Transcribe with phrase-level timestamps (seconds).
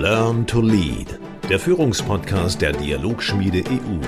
[0.00, 1.18] Learn to Lead,
[1.50, 3.98] der Führungspodcast der Dialogschmiede EU.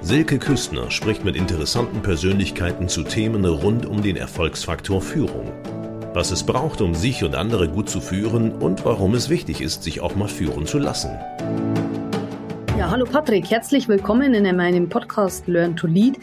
[0.00, 5.52] Silke Küstner spricht mit interessanten Persönlichkeiten zu Themen rund um den Erfolgsfaktor Führung.
[6.14, 9.82] Was es braucht, um sich und andere gut zu führen und warum es wichtig ist,
[9.82, 11.10] sich auch mal führen zu lassen.
[12.78, 16.18] Ja, hallo Patrick, herzlich willkommen in meinem Podcast Learn to Lead.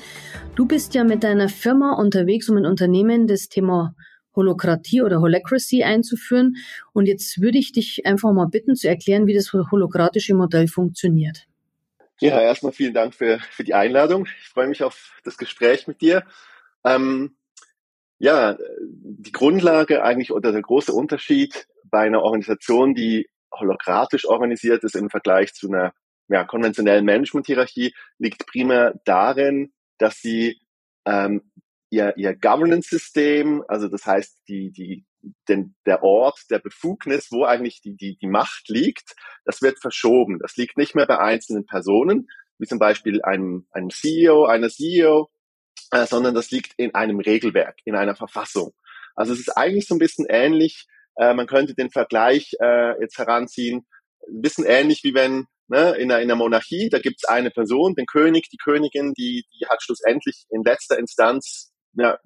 [0.55, 3.93] Du bist ja mit deiner Firma unterwegs, um ein Unternehmen das Thema
[4.35, 6.55] Holokratie oder Holacracy einzuführen.
[6.93, 11.47] Und jetzt würde ich dich einfach mal bitten zu erklären, wie das holokratische Modell funktioniert.
[12.21, 14.27] Ja, erstmal vielen Dank für, für die Einladung.
[14.41, 16.23] Ich freue mich auf das Gespräch mit dir.
[16.83, 17.35] Ähm,
[18.17, 24.95] ja, die Grundlage eigentlich oder der große Unterschied bei einer Organisation, die holokratisch organisiert ist
[24.95, 25.93] im Vergleich zu einer
[26.27, 30.59] ja, konventionellen Management-Hierarchie, liegt primär darin, dass sie
[31.05, 31.51] ähm,
[31.89, 35.05] ihr, ihr Governance-System, also das heißt die, die,
[35.47, 39.15] den, der Ort der Befugnis, wo eigentlich die, die, die Macht liegt,
[39.45, 40.39] das wird verschoben.
[40.39, 45.29] Das liegt nicht mehr bei einzelnen Personen, wie zum Beispiel einem, einem CEO, einer CEO,
[45.91, 48.73] äh, sondern das liegt in einem Regelwerk, in einer Verfassung.
[49.15, 53.17] Also es ist eigentlich so ein bisschen ähnlich, äh, man könnte den Vergleich äh, jetzt
[53.17, 53.85] heranziehen,
[54.27, 57.51] ein bisschen ähnlich wie wenn Ne, in, einer, in einer Monarchie, da gibt es eine
[57.51, 62.19] Person, den König, die Königin, die, die hat schlussendlich in letzter Instanz ja,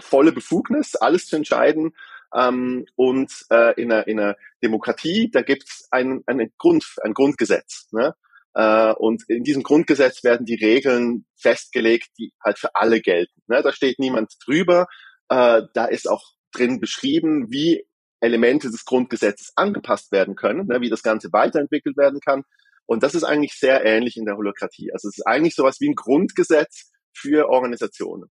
[0.00, 1.94] volle Befugnis, alles zu entscheiden.
[2.34, 7.14] Ähm, und äh, in, einer, in einer Demokratie, da gibt es ein, ein, Grund, ein
[7.14, 7.88] Grundgesetz.
[7.92, 8.14] Ne?
[8.54, 13.40] Äh, und in diesem Grundgesetz werden die Regeln festgelegt, die halt für alle gelten.
[13.46, 13.62] Ne?
[13.62, 14.86] Da steht niemand drüber.
[15.28, 17.86] Äh, da ist auch drin beschrieben, wie
[18.20, 22.42] Elemente des Grundgesetzes angepasst werden können, ne, wie das Ganze weiterentwickelt werden kann.
[22.86, 24.92] Und das ist eigentlich sehr ähnlich in der Holokratie.
[24.92, 28.30] Also es ist eigentlich sowas wie ein Grundgesetz für Organisationen.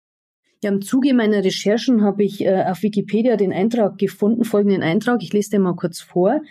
[0.66, 5.21] Ja, im Zuge meiner Recherchen habe ich äh, auf Wikipedia den Eintrag gefunden, folgenden Eintrag.
[5.21, 6.41] Ich lese den mal kurz vor.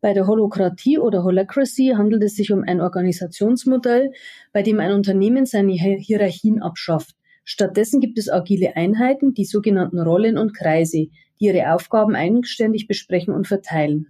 [0.00, 4.12] Bei der Holokratie oder Holacracy handelt es sich um ein Organisationsmodell,
[4.54, 7.14] bei dem ein Unternehmen seine Hierarchien abschafft.
[7.44, 11.08] Stattdessen gibt es agile Einheiten, die sogenannten Rollen und Kreise,
[11.38, 14.06] die ihre Aufgaben eigenständig besprechen und verteilen.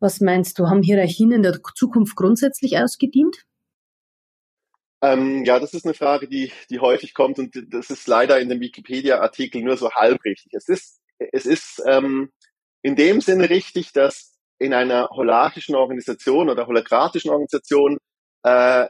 [0.00, 3.45] Was meinst du, haben Hierarchien in der Zukunft grundsätzlich ausgedient?
[5.06, 8.48] Ähm, ja, das ist eine Frage, die, die häufig kommt und das ist leider in
[8.48, 10.52] dem Wikipedia-Artikel nur so halb richtig.
[10.52, 12.32] Es ist, es ist ähm,
[12.82, 17.98] in dem Sinne richtig, dass in einer holachischen Organisation oder holakratischen Organisation,
[18.42, 18.88] äh,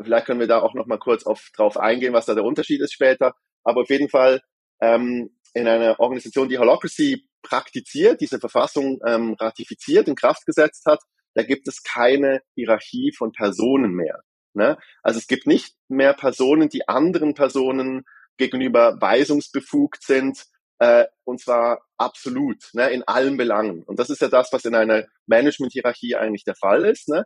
[0.00, 2.80] vielleicht können wir da auch noch mal kurz auf, drauf eingehen, was da der Unterschied
[2.80, 3.34] ist später,
[3.64, 4.40] aber auf jeden Fall
[4.80, 11.00] ähm, in einer Organisation, die Holocracy praktiziert, diese Verfassung ähm, ratifiziert, in Kraft gesetzt hat,
[11.34, 14.20] da gibt es keine Hierarchie von Personen mehr.
[14.54, 14.78] Ne?
[15.02, 18.04] Also es gibt nicht mehr Personen, die anderen Personen
[18.36, 20.44] gegenüber weisungsbefugt sind,
[20.78, 23.82] äh, und zwar absolut, ne, in allen Belangen.
[23.84, 27.08] Und das ist ja das, was in einer Management-Hierarchie eigentlich der Fall ist.
[27.08, 27.24] Ne?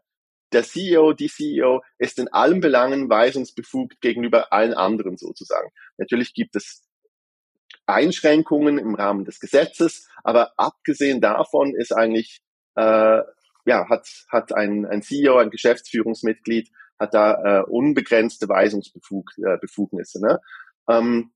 [0.52, 5.70] Der CEO, die CEO ist in allen Belangen weisungsbefugt gegenüber allen anderen sozusagen.
[5.96, 6.84] Natürlich gibt es
[7.86, 12.40] Einschränkungen im Rahmen des Gesetzes, aber abgesehen davon ist eigentlich,
[12.76, 13.22] äh,
[13.64, 20.18] ja, hat, hat ein, ein CEO, ein Geschäftsführungsmitglied, hat da äh, unbegrenzte Weisungsbefugnisse.
[20.18, 20.40] Äh, ne?
[20.88, 21.32] Ähm,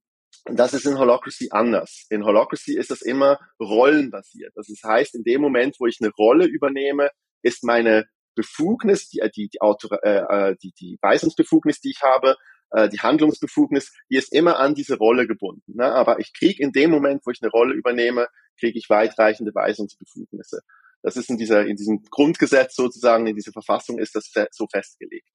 [0.46, 2.06] das ist in Holocracy anders.
[2.10, 4.52] In Holocracy ist das immer rollenbasiert.
[4.56, 7.10] Das heißt, in dem Moment, wo ich eine Rolle übernehme,
[7.42, 12.36] ist meine Befugnis, die, die, die, Autor, äh, äh die, die Weisungsbefugnis, die ich habe,
[12.70, 15.76] äh, die Handlungsbefugnis, die ist immer an diese Rolle gebunden.
[15.76, 15.92] Ne?
[15.92, 18.26] Aber ich kriege in dem Moment, wo ich eine Rolle übernehme,
[18.58, 20.60] kriege ich weitreichende Weisungsbefugnisse.
[21.02, 25.28] Das ist in dieser, in diesem Grundgesetz sozusagen, in dieser Verfassung ist das so festgelegt.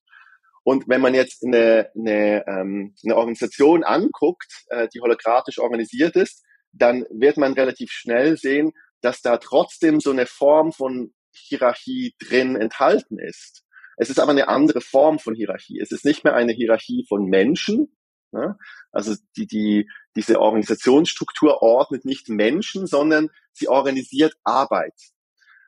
[0.67, 6.43] Und wenn man jetzt eine, eine, ähm, eine Organisation anguckt, äh, die holokratisch organisiert ist,
[6.73, 12.57] dann wird man relativ schnell sehen, dass da trotzdem so eine Form von Hierarchie drin
[12.57, 13.63] enthalten ist.
[13.95, 15.79] Es ist aber eine andere Form von Hierarchie.
[15.79, 17.95] Es ist nicht mehr eine Hierarchie von Menschen.
[18.33, 18.57] Ne?
[18.91, 24.95] Also die, die, diese Organisationsstruktur ordnet nicht Menschen, sondern sie organisiert Arbeit.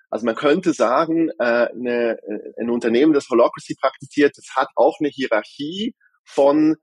[0.09, 4.97] Also man könnte sagen, äh, eine, äh, ein Unternehmen, das Holocracy praktiziert, das hat auch
[4.99, 5.95] eine Hierarchie
[6.25, 6.77] von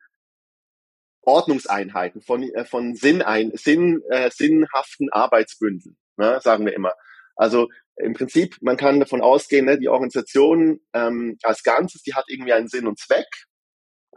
[1.22, 6.92] Ordnungseinheiten, von, äh, von Sinnein, Sinn, äh, sinnhaften Arbeitsbündeln, ne, sagen wir immer.
[7.34, 12.26] Also im Prinzip, man kann davon ausgehen, ne, die Organisation ähm, als Ganzes, die hat
[12.28, 13.26] irgendwie einen Sinn und Zweck.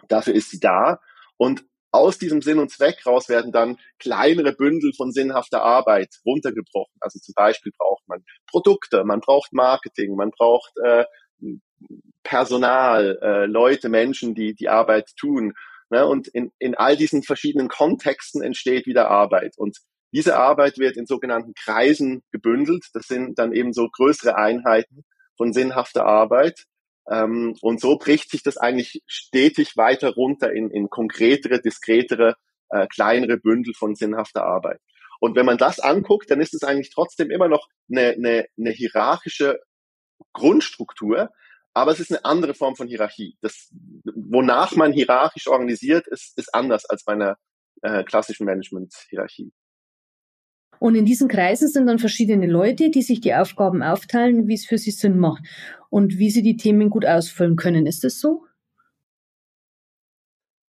[0.07, 0.99] Dafür ist sie da.
[1.37, 6.95] Und aus diesem Sinn und Zweck raus werden dann kleinere Bündel von sinnhafter Arbeit runtergebrochen.
[6.99, 11.05] Also zum Beispiel braucht man Produkte, man braucht Marketing, man braucht äh,
[12.23, 15.53] Personal, äh, Leute, Menschen, die die Arbeit tun.
[15.89, 16.05] Ne?
[16.05, 19.57] Und in, in all diesen verschiedenen Kontexten entsteht wieder Arbeit.
[19.57, 19.77] Und
[20.11, 22.85] Diese Arbeit wird in sogenannten Kreisen gebündelt.
[22.93, 25.05] Das sind dann eben so größere Einheiten
[25.37, 26.65] von sinnhafter Arbeit.
[27.09, 32.35] Ähm, und so bricht sich das eigentlich stetig weiter runter in, in konkretere, diskretere,
[32.69, 34.79] äh, kleinere Bündel von sinnhafter Arbeit.
[35.19, 38.71] Und wenn man das anguckt, dann ist es eigentlich trotzdem immer noch eine, eine, eine
[38.71, 39.59] hierarchische
[40.33, 41.29] Grundstruktur,
[41.73, 43.37] aber es ist eine andere Form von Hierarchie.
[43.41, 43.69] Das,
[44.03, 47.37] wonach man hierarchisch organisiert, ist, ist anders als bei einer
[47.81, 49.51] äh, klassischen Management-Hierarchie.
[50.79, 54.65] Und in diesen Kreisen sind dann verschiedene Leute, die sich die Aufgaben aufteilen, wie es
[54.65, 55.43] für sie Sinn macht
[55.89, 57.85] und wie sie die Themen gut ausfüllen können.
[57.85, 58.45] Ist das so?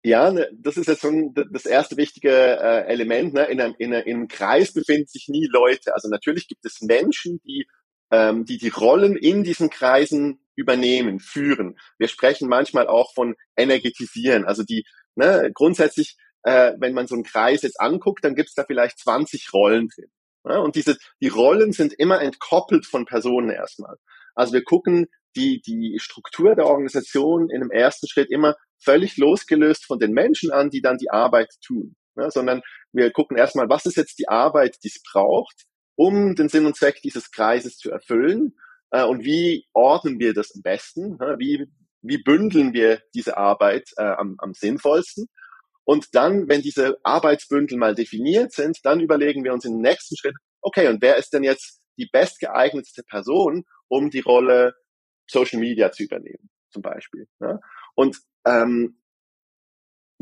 [0.06, 3.32] Ja, ne, das ist jetzt schon das erste wichtige äh, Element.
[3.32, 3.44] Ne?
[3.46, 5.94] In, einem, in, einem, in einem Kreis befinden sich nie Leute.
[5.94, 7.66] Also natürlich gibt es Menschen, die,
[8.10, 11.78] ähm, die die Rollen in diesen Kreisen übernehmen, führen.
[11.96, 14.44] Wir sprechen manchmal auch von energetisieren.
[14.44, 14.84] Also die
[15.14, 18.98] ne, grundsätzlich, äh, wenn man so einen Kreis jetzt anguckt, dann gibt es da vielleicht
[18.98, 20.10] 20 Rollen drin.
[20.44, 20.60] Ne?
[20.60, 23.96] Und diese die Rollen sind immer entkoppelt von Personen erstmal.
[24.34, 25.06] Also wir gucken
[25.36, 30.52] die die Struktur der Organisation in einem ersten Schritt immer völlig losgelöst von den Menschen
[30.52, 32.62] an, die dann die Arbeit tun, ja, sondern
[32.92, 35.64] wir gucken erstmal, was ist jetzt die Arbeit, die es braucht,
[35.96, 38.54] um den Sinn und Zweck dieses Kreises zu erfüllen
[38.90, 41.66] äh, und wie ordnen wir das am besten, ja, wie,
[42.02, 45.26] wie bündeln wir diese Arbeit äh, am, am sinnvollsten.
[45.84, 50.36] Und dann, wenn diese Arbeitsbündel mal definiert sind, dann überlegen wir uns im nächsten Schritt,
[50.60, 54.74] okay, und wer ist denn jetzt die bestgeeignetste Person, um die Rolle
[55.26, 57.28] Social Media zu übernehmen, zum Beispiel.
[57.40, 57.60] Ja?
[57.94, 59.00] Und ähm,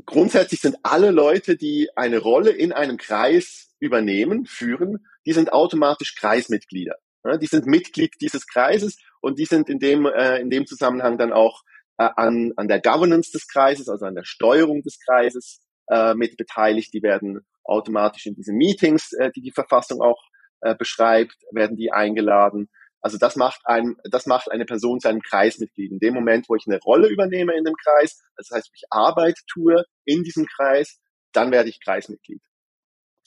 [0.05, 6.15] grundsätzlich sind alle Leute, die eine Rolle in einem Kreis übernehmen, führen, die sind automatisch
[6.17, 6.97] Kreismitglieder.
[7.25, 11.19] Ja, die sind Mitglied dieses Kreises und die sind in dem, äh, in dem Zusammenhang
[11.19, 11.62] dann auch
[11.99, 16.37] äh, an, an der Governance des Kreises, also an der Steuerung des Kreises äh, mit
[16.37, 16.93] beteiligt.
[16.93, 20.23] Die werden automatisch in diese Meetings, äh, die die Verfassung auch
[20.61, 22.69] äh, beschreibt, werden die eingeladen.
[23.00, 25.91] Also das macht ein, das macht eine Person zu einem Kreismitglied.
[25.91, 29.39] In dem Moment, wo ich eine Rolle übernehme in dem Kreis, das heißt, ich Arbeit
[29.53, 31.00] tue in diesem Kreis,
[31.33, 32.41] dann werde ich Kreismitglied.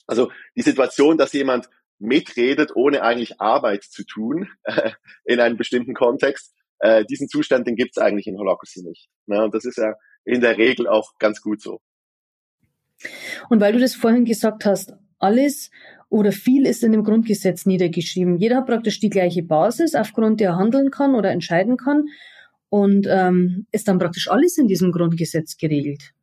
[0.08, 1.70] Also die Situation, dass jemand
[2.00, 4.92] mitredet, ohne eigentlich Arbeit zu tun äh,
[5.26, 9.07] in einem bestimmten Kontext, äh, diesen Zustand, den gibt es eigentlich in Holacracy nicht.
[9.27, 9.44] Ne?
[9.44, 9.94] Und das ist ja
[10.24, 11.80] in der Regel auch ganz gut so.
[13.50, 15.72] Und weil du das vorhin gesagt hast, alles
[16.10, 18.38] oder viel ist in dem Grundgesetz niedergeschrieben.
[18.38, 22.06] Jeder hat praktisch die gleiche Basis, aufgrund der er handeln kann oder entscheiden kann.
[22.69, 26.13] Und ähm, ist dann praktisch alles in diesem Grundgesetz geregelt.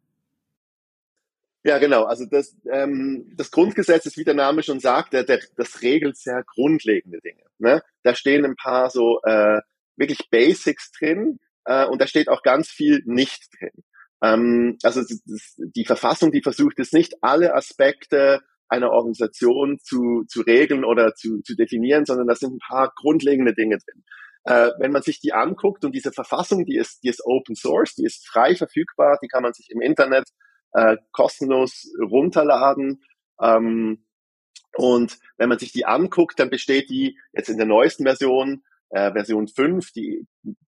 [1.65, 2.05] Ja, genau.
[2.05, 6.17] Also das, ähm, das Grundgesetz ist, wie der Name schon sagt, der, der, das regelt
[6.17, 7.45] sehr grundlegende Dinge.
[7.59, 7.83] Ne?
[8.03, 9.61] Da stehen ein paar so äh,
[9.97, 13.85] wirklich Basics drin äh, und da steht auch ganz viel nicht drin.
[14.23, 20.41] Ähm, also das, die Verfassung, die versucht es nicht, alle Aspekte einer Organisation zu, zu
[20.43, 24.03] regeln oder zu, zu definieren, sondern da sind ein paar grundlegende Dinge drin.
[24.45, 27.95] Äh, wenn man sich die anguckt und diese Verfassung, die ist, die ist Open Source,
[27.95, 30.29] die ist frei verfügbar, die kann man sich im Internet
[30.73, 33.03] äh, kostenlos runterladen.
[33.41, 34.07] Ähm,
[34.75, 38.63] und wenn man sich die anguckt, dann besteht die jetzt in der neuesten Version,
[38.93, 40.27] äh, Version 5, die,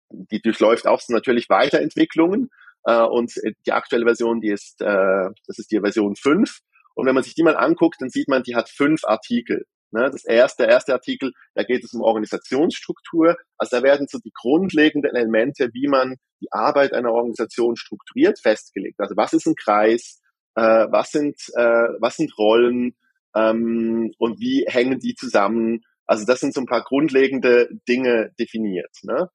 [0.09, 2.49] die durchläuft auch natürlich Weiterentwicklungen.
[2.85, 3.33] Äh, und
[3.65, 6.59] die aktuelle Version, die ist, äh, das ist die Version 5.
[6.95, 9.65] Und wenn man sich die mal anguckt, dann sieht man, die hat fünf Artikel.
[9.91, 10.09] Ne?
[10.11, 13.37] Das erste, der erste Artikel, da geht es um Organisationsstruktur.
[13.57, 18.99] Also da werden so die grundlegenden Elemente, wie man die Arbeit einer Organisation strukturiert, festgelegt.
[18.99, 20.21] Also was ist ein Kreis?
[20.55, 22.95] Äh, was sind äh, was sind Rollen?
[23.35, 25.83] Ähm, und wie hängen die zusammen?
[26.05, 28.95] Also das sind so ein paar grundlegende Dinge definiert.
[29.03, 29.29] Ne?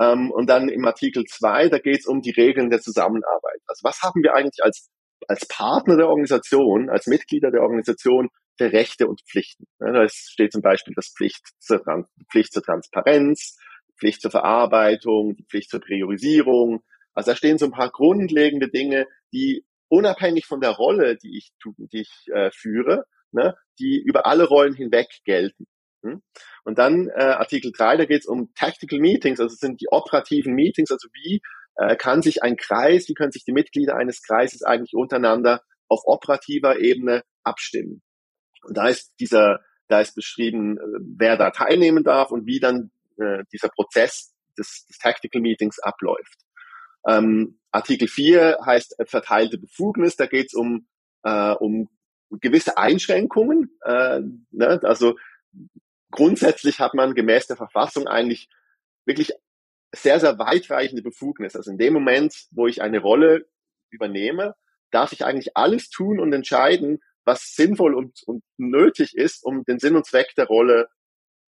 [0.00, 3.60] Ähm, und dann im Artikel 2, da geht es um die Regeln der Zusammenarbeit.
[3.66, 4.90] Also was haben wir eigentlich als
[5.28, 9.66] als Partner der Organisation, als Mitglieder der Organisation für Rechte und Pflichten.
[9.80, 11.82] Ja, da steht zum Beispiel das Pflicht zur,
[12.30, 13.56] Pflicht zur Transparenz,
[13.98, 16.82] Pflicht zur Verarbeitung, die Pflicht zur Priorisierung.
[17.14, 21.52] Also da stehen so ein paar grundlegende Dinge, die unabhängig von der Rolle, die ich,
[21.64, 25.66] die ich äh, führe, ne, die über alle Rollen hinweg gelten.
[26.02, 26.22] Hm?
[26.64, 30.54] Und dann äh, Artikel 3, da geht es um Tactical Meetings, also sind die operativen
[30.54, 31.40] Meetings, also wie
[31.76, 36.00] äh, kann sich ein Kreis, wie können sich die Mitglieder eines Kreises eigentlich untereinander auf
[36.04, 38.02] operativer Ebene abstimmen.
[38.62, 42.90] Und da ist dieser, da ist beschrieben, äh, wer da teilnehmen darf und wie dann
[43.18, 46.38] äh, dieser Prozess des, des Tactical Meetings abläuft.
[47.06, 50.86] Ähm, Artikel 4 heißt äh, verteilte Befugnis, da geht es um,
[51.22, 51.88] äh, um
[52.30, 53.76] gewisse Einschränkungen.
[53.84, 54.80] Äh, ne?
[54.82, 55.16] Also
[56.10, 58.48] grundsätzlich hat man gemäß der Verfassung eigentlich
[59.04, 59.32] wirklich
[59.92, 61.56] sehr, sehr weitreichende Befugnis.
[61.56, 63.46] Also in dem Moment, wo ich eine Rolle
[63.90, 64.54] übernehme,
[64.90, 69.78] darf ich eigentlich alles tun und entscheiden, was sinnvoll und, und nötig ist, um den
[69.78, 70.88] Sinn und Zweck der Rolle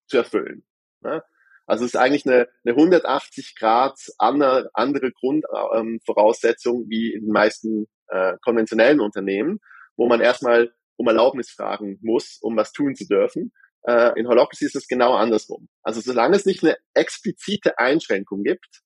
[0.06, 0.64] zu erfüllen.
[1.00, 1.22] Ne?
[1.66, 7.32] Also es ist eigentlich eine, eine 180 Grad andere, andere Grundvoraussetzung ähm, wie in den
[7.32, 9.60] meisten äh, konventionellen Unternehmen,
[9.96, 13.52] wo man erstmal um Erlaubnis fragen muss, um was tun zu dürfen.
[13.82, 15.68] Äh, in Holocracy ist es genau andersrum.
[15.82, 18.82] Also solange es nicht eine explizite Einschränkung gibt,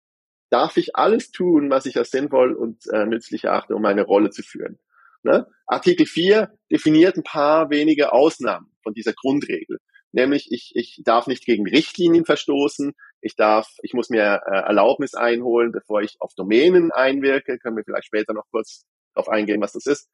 [0.51, 4.31] darf ich alles tun, was ich als sinnvoll und äh, nützlich erachte, um meine Rolle
[4.31, 4.79] zu führen.
[5.25, 5.47] Ne?
[5.67, 9.79] Artikel 4 definiert ein paar wenige Ausnahmen von dieser Grundregel.
[10.13, 15.15] Nämlich, ich, ich darf nicht gegen Richtlinien verstoßen, ich darf, ich muss mir äh, Erlaubnis
[15.15, 18.85] einholen, bevor ich auf Domänen einwirke, können wir vielleicht später noch kurz
[19.15, 20.09] darauf eingehen, was das ist.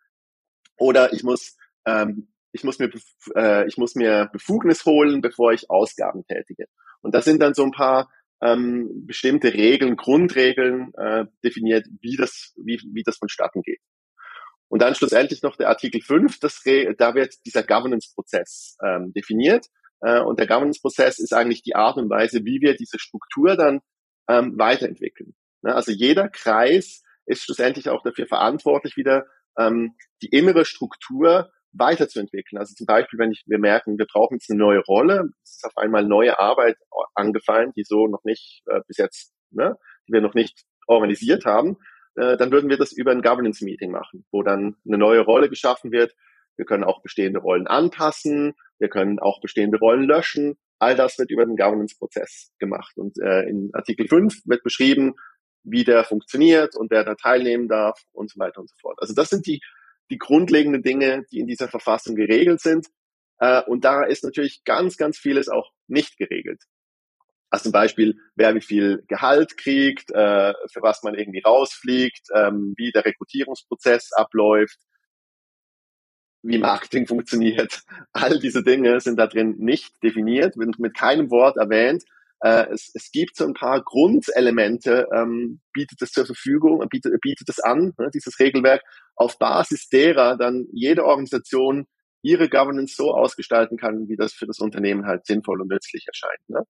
[0.78, 2.90] Oder ich muss, ähm, ich muss mir,
[3.36, 6.66] äh, ich muss mir Befugnis holen, bevor ich Ausgaben tätige.
[7.00, 8.10] Und das sind dann so ein paar
[8.42, 13.80] ähm, bestimmte Regeln, Grundregeln äh, definiert, wie das, wie, wie das vonstatten geht.
[14.68, 16.62] Und dann schlussendlich noch der Artikel 5, das,
[16.96, 19.66] da wird dieser Governance-Prozess ähm, definiert.
[20.00, 23.80] Äh, und der Governance-Prozess ist eigentlich die Art und Weise, wie wir diese Struktur dann
[24.28, 25.34] ähm, weiterentwickeln.
[25.62, 25.74] Ne?
[25.74, 29.26] Also jeder Kreis ist schlussendlich auch dafür verantwortlich, wieder
[29.58, 32.58] ähm, die innere Struktur weiterzuentwickeln.
[32.58, 35.64] Also zum Beispiel, wenn ich, wir merken, wir brauchen jetzt eine neue Rolle, es ist
[35.64, 36.76] auf einmal neue Arbeit
[37.14, 39.76] angefallen, die so noch nicht äh, bis jetzt, ne,
[40.08, 41.76] die wir noch nicht organisiert haben,
[42.16, 45.92] äh, dann würden wir das über ein Governance-Meeting machen, wo dann eine neue Rolle geschaffen
[45.92, 46.14] wird.
[46.56, 50.58] Wir können auch bestehende Rollen anpassen, wir können auch bestehende Rollen löschen.
[50.78, 52.96] All das wird über den Governance-Prozess gemacht.
[52.96, 55.14] Und äh, in Artikel 5 wird beschrieben,
[55.62, 58.98] wie der funktioniert und wer da teilnehmen darf und so weiter und so fort.
[59.00, 59.60] Also das sind die
[60.10, 62.86] die grundlegenden Dinge, die in dieser Verfassung geregelt sind.
[63.38, 66.62] Äh, und da ist natürlich ganz, ganz vieles auch nicht geregelt.
[67.50, 72.74] Also zum Beispiel, wer wie viel Gehalt kriegt, äh, für was man irgendwie rausfliegt, ähm,
[72.76, 74.78] wie der Rekrutierungsprozess abläuft,
[76.42, 77.82] wie Marketing funktioniert.
[78.12, 82.04] All diese Dinge sind da drin nicht definiert, mit, mit keinem Wort erwähnt.
[82.40, 87.48] Äh, es, es gibt so ein paar Grundelemente, ähm, bietet es zur Verfügung, bietet, bietet
[87.48, 88.82] es an, ne, dieses Regelwerk,
[89.20, 91.86] auf Basis derer dann jede Organisation
[92.22, 96.48] ihre Governance so ausgestalten kann, wie das für das Unternehmen halt sinnvoll und nützlich erscheint.
[96.48, 96.62] Ne?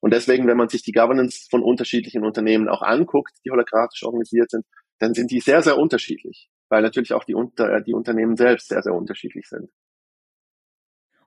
[0.00, 4.50] Und deswegen, wenn man sich die Governance von unterschiedlichen Unternehmen auch anguckt, die holokratisch organisiert
[4.50, 4.64] sind,
[4.98, 8.82] dann sind die sehr, sehr unterschiedlich, weil natürlich auch die, Unter die Unternehmen selbst sehr,
[8.82, 9.68] sehr unterschiedlich sind.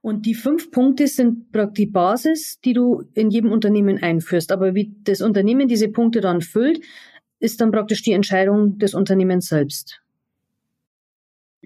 [0.01, 4.51] Und die fünf Punkte sind praktisch die Basis, die du in jedem Unternehmen einführst.
[4.51, 6.83] Aber wie das Unternehmen diese Punkte dann füllt,
[7.39, 10.01] ist dann praktisch die Entscheidung des Unternehmens selbst.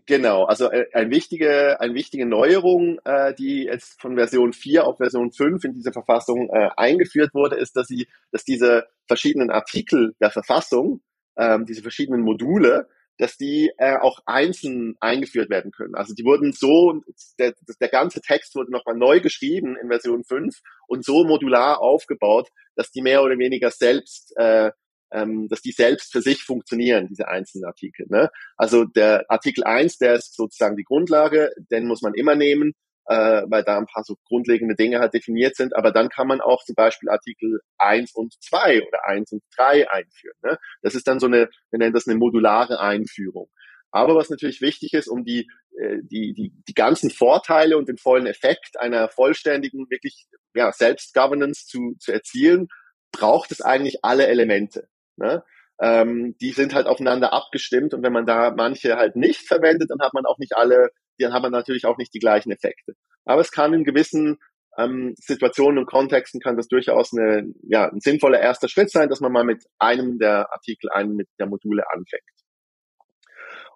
[0.05, 4.97] Genau, also äh, eine wichtige, eine wichtige Neuerung, äh, die jetzt von Version 4 auf
[4.97, 10.15] Version 5 in dieser Verfassung äh, eingeführt wurde, ist, dass sie, dass diese verschiedenen Artikel
[10.21, 11.01] der Verfassung,
[11.37, 15.93] ähm, diese verschiedenen Module, dass die äh, auch einzeln eingeführt werden können.
[15.95, 17.01] Also die wurden so,
[17.37, 20.55] der, der ganze Text wurde nochmal neu geschrieben in Version 5
[20.87, 24.71] und so modular aufgebaut, dass die mehr oder weniger selbst, äh,
[25.11, 28.05] ähm, dass die selbst für sich funktionieren, diese einzelnen Artikel.
[28.09, 28.29] Ne?
[28.57, 32.73] Also der Artikel 1, der ist sozusagen die Grundlage, den muss man immer nehmen
[33.07, 35.75] äh, weil da ein paar so grundlegende Dinge halt definiert sind.
[35.75, 39.89] Aber dann kann man auch zum Beispiel Artikel 1 und 2 oder 1 und 3
[39.89, 40.37] einführen.
[40.43, 40.57] Ne?
[40.81, 43.49] Das ist dann so eine, wir nennen das eine modulare Einführung.
[43.91, 47.97] Aber was natürlich wichtig ist, um die, äh, die, die, die ganzen Vorteile und den
[47.97, 52.67] vollen Effekt einer vollständigen, wirklich ja, Selbstgovernance zu, zu erzielen,
[53.11, 54.87] braucht es eigentlich alle Elemente.
[55.17, 55.43] Ne?
[55.79, 60.05] Ähm, die sind halt aufeinander abgestimmt und wenn man da manche halt nicht verwendet, dann
[60.05, 60.89] hat man auch nicht alle
[61.23, 62.93] dann hat man natürlich auch nicht die gleichen Effekte.
[63.25, 64.37] Aber es kann in gewissen
[64.77, 69.19] ähm, Situationen und Kontexten kann das durchaus eine, ja, ein sinnvoller erster Schritt sein, dass
[69.19, 72.23] man mal mit einem der Artikel, einem mit der Module anfängt.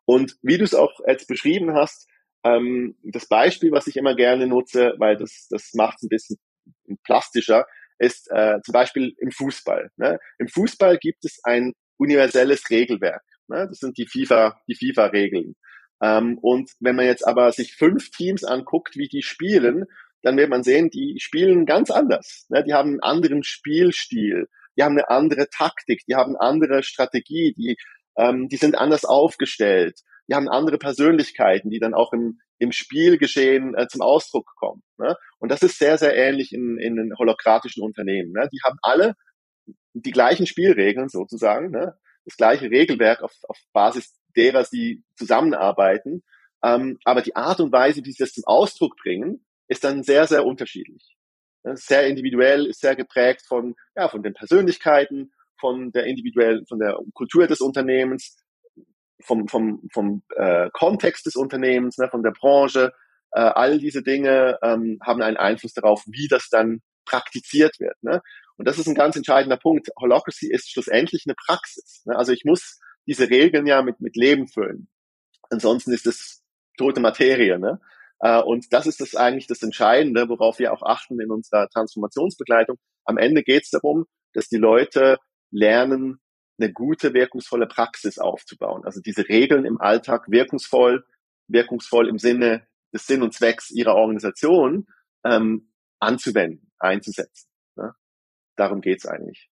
[0.05, 2.07] Und wie du es auch jetzt beschrieben hast,
[2.43, 6.37] ähm, das Beispiel, was ich immer gerne nutze, weil das, das macht es ein bisschen
[7.03, 7.65] plastischer,
[7.97, 9.89] ist äh, zum Beispiel im Fußball.
[9.97, 10.19] Ne?
[10.39, 13.23] Im Fußball gibt es ein universelles Regelwerk.
[13.47, 13.67] Ne?
[13.67, 15.55] Das sind die FIFA, die FIFA-Regeln.
[16.01, 19.85] Ähm, und wenn man jetzt aber sich fünf Teams anguckt, wie die spielen,
[20.21, 22.45] dann wird man sehen, die spielen ganz anders.
[22.49, 22.63] Ne?
[22.63, 24.47] Die haben einen anderen Spielstil,
[24.77, 27.77] die haben eine andere Taktik, die haben eine andere Strategie, die,
[28.17, 33.75] ähm, die sind anders aufgestellt, die haben andere Persönlichkeiten, die dann auch im, im Spielgeschehen
[33.75, 34.81] äh, zum Ausdruck kommen.
[34.97, 35.15] Ne?
[35.45, 38.31] Und das ist sehr, sehr ähnlich in, in den holokratischen Unternehmen.
[38.31, 38.49] Ne?
[38.51, 39.13] Die haben alle
[39.93, 41.93] die gleichen Spielregeln sozusagen, ne?
[42.23, 46.23] das gleiche Regelwerk auf, auf Basis derer sie zusammenarbeiten.
[46.63, 50.25] Ähm, aber die Art und Weise, wie sie das zum Ausdruck bringen, ist dann sehr,
[50.25, 51.15] sehr unterschiedlich.
[51.75, 56.97] Sehr individuell, ist sehr geprägt von, ja, von den Persönlichkeiten, von der individuellen, von der
[57.13, 58.35] Kultur des Unternehmens.
[59.21, 62.93] vom, vom, vom äh, Kontext des Unternehmens, ne, von der Branche,
[63.35, 68.01] äh, all diese Dinge ähm, haben einen Einfluss darauf, wie das dann praktiziert wird.
[68.01, 68.21] Ne?
[68.57, 69.89] Und das ist ein ganz entscheidender Punkt.
[69.99, 72.01] Holocracy ist schlussendlich eine Praxis.
[72.05, 72.15] Ne?
[72.15, 74.87] Also ich muss diese Regeln ja mit, mit Leben füllen.
[75.49, 76.43] Ansonsten ist es
[76.77, 77.59] tote Materie.
[77.59, 77.81] Ne?
[78.19, 82.77] Äh, und das ist das eigentlich das Entscheidende, worauf wir auch achten in unserer Transformationsbegleitung.
[83.03, 85.17] Am Ende geht es darum, dass die Leute
[85.51, 86.19] lernen,
[86.57, 88.85] eine gute, wirkungsvolle Praxis aufzubauen.
[88.85, 91.05] Also diese Regeln im Alltag wirkungsvoll,
[91.49, 92.65] wirkungsvoll im Sinne
[92.95, 94.87] des Sinn und Zwecks ihrer Organisation
[95.23, 97.49] ähm, anzuwenden, einzusetzen.
[97.75, 97.93] Ne?
[98.55, 99.49] Darum geht's eigentlich.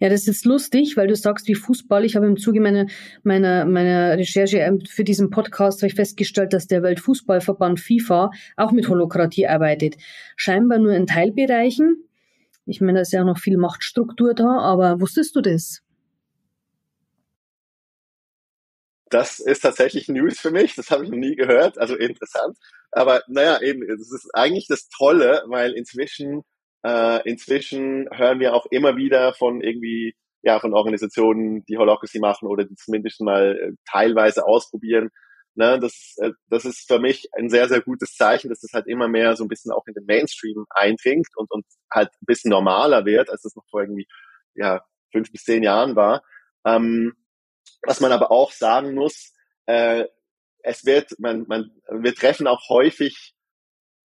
[0.00, 2.06] Ja, das ist lustig, weil du sagst wie Fußball.
[2.06, 2.86] Ich habe im Zuge meiner,
[3.22, 8.88] meiner, meiner Recherche ähm, für diesen Podcast ich festgestellt, dass der Weltfußballverband FIFA auch mit
[8.88, 9.96] Holokratie arbeitet.
[10.36, 12.02] Scheinbar nur in Teilbereichen.
[12.64, 15.82] Ich meine, da ist ja auch noch viel Machtstruktur da, aber wusstest du das?
[19.10, 20.76] Das ist tatsächlich News für mich.
[20.76, 21.78] Das habe ich noch nie gehört.
[21.78, 22.56] Also interessant.
[22.92, 26.42] Aber naja, eben, das ist eigentlich das Tolle, weil inzwischen
[26.84, 32.48] äh, inzwischen hören wir auch immer wieder von irgendwie, ja, von Organisationen, die Holocracy machen
[32.48, 35.10] oder die zumindest mal äh, teilweise ausprobieren.
[35.56, 38.86] Ne, das, äh, das ist für mich ein sehr, sehr gutes Zeichen, dass das halt
[38.86, 42.50] immer mehr so ein bisschen auch in den Mainstream eindringt und, und halt ein bisschen
[42.50, 44.06] normaler wird, als das noch vor irgendwie,
[44.54, 46.22] ja, fünf bis zehn Jahren war.
[46.64, 47.14] Ähm,
[47.82, 49.32] was man aber auch sagen muss,
[49.66, 50.04] äh,
[50.62, 53.34] es wird, man, man, wir treffen auch häufig,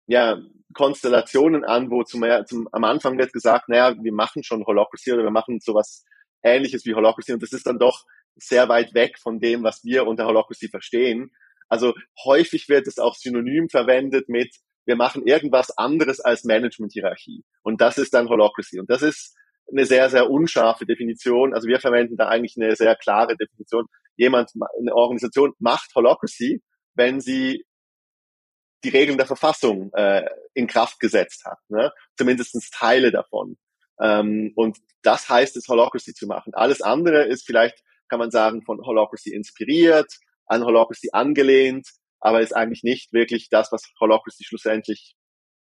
[0.06, 0.40] ja,
[0.74, 5.22] Konstellationen an, wo zum, zum, am Anfang wird gesagt, naja, wir machen schon Holocracy oder
[5.22, 6.04] wir machen sowas
[6.42, 8.04] ähnliches wie Holocracy und das ist dann doch
[8.36, 11.30] sehr weit weg von dem, was wir unter Holocracy verstehen.
[11.68, 17.44] Also häufig wird es auch synonym verwendet mit, wir machen irgendwas anderes als Management-Hierarchie.
[17.62, 18.80] Und das ist dann Holocracy.
[18.80, 19.36] Und das ist
[19.70, 21.54] eine sehr, sehr unscharfe Definition.
[21.54, 23.86] Also wir verwenden da eigentlich eine sehr klare Definition.
[24.16, 26.62] Jemand, eine Organisation macht Holocracy,
[26.94, 27.64] wenn sie
[28.84, 31.92] die Regeln der Verfassung äh, in Kraft gesetzt hat, ne?
[32.16, 33.56] zumindest Teile davon.
[34.00, 36.54] Ähm, und das heißt es, Holocracy zu machen.
[36.54, 40.12] Alles andere ist vielleicht, kann man sagen, von Holocracy inspiriert,
[40.46, 41.88] an Holocracy angelehnt,
[42.20, 45.16] aber ist eigentlich nicht wirklich das, was Holocracy schlussendlich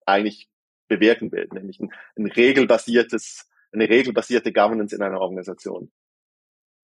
[0.06, 0.50] eigentlich
[0.88, 5.92] bewirken will, nämlich ein, ein regelbasiertes, eine regelbasierte Governance in einer Organisation.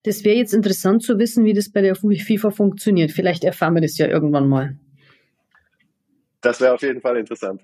[0.03, 3.13] Das wäre jetzt interessant zu wissen, wie das bei der FIFA funktioniert.
[3.13, 4.79] Vielleicht erfahren wir das ja irgendwann mal.
[6.41, 7.63] Das wäre auf jeden Fall interessant.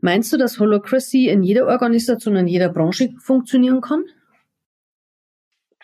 [0.00, 4.04] Meinst du, dass Holocracy in jeder Organisation, in jeder Branche funktionieren kann?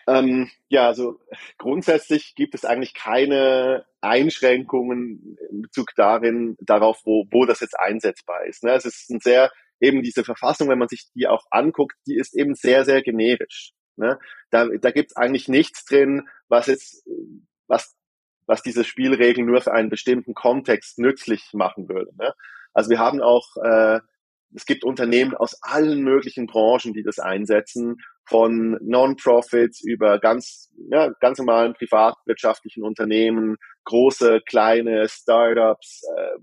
[0.07, 1.19] Ähm, ja, also
[1.57, 8.45] grundsätzlich gibt es eigentlich keine Einschränkungen in Bezug darin, darauf, wo, wo das jetzt einsetzbar
[8.45, 8.65] ist.
[8.65, 8.73] Ne?
[8.73, 9.51] Es ist ein sehr,
[9.85, 13.73] eben diese Verfassung, wenn man sich die auch anguckt, die ist eben sehr, sehr generisch.
[13.97, 14.19] Ne?
[14.51, 17.07] Da, da gibt es eigentlich nichts drin, was jetzt,
[17.67, 17.95] was
[18.47, 22.11] was diese Spielregeln nur für einen bestimmten Kontext nützlich machen würde.
[22.17, 22.33] Ne?
[22.73, 24.01] Also wir haben auch, äh,
[24.55, 31.11] es gibt Unternehmen aus allen möglichen Branchen, die das einsetzen, von Non-Profits über ganz, ja,
[31.21, 36.39] ganz normalen privatwirtschaftlichen Unternehmen, große, kleine Startups, äh,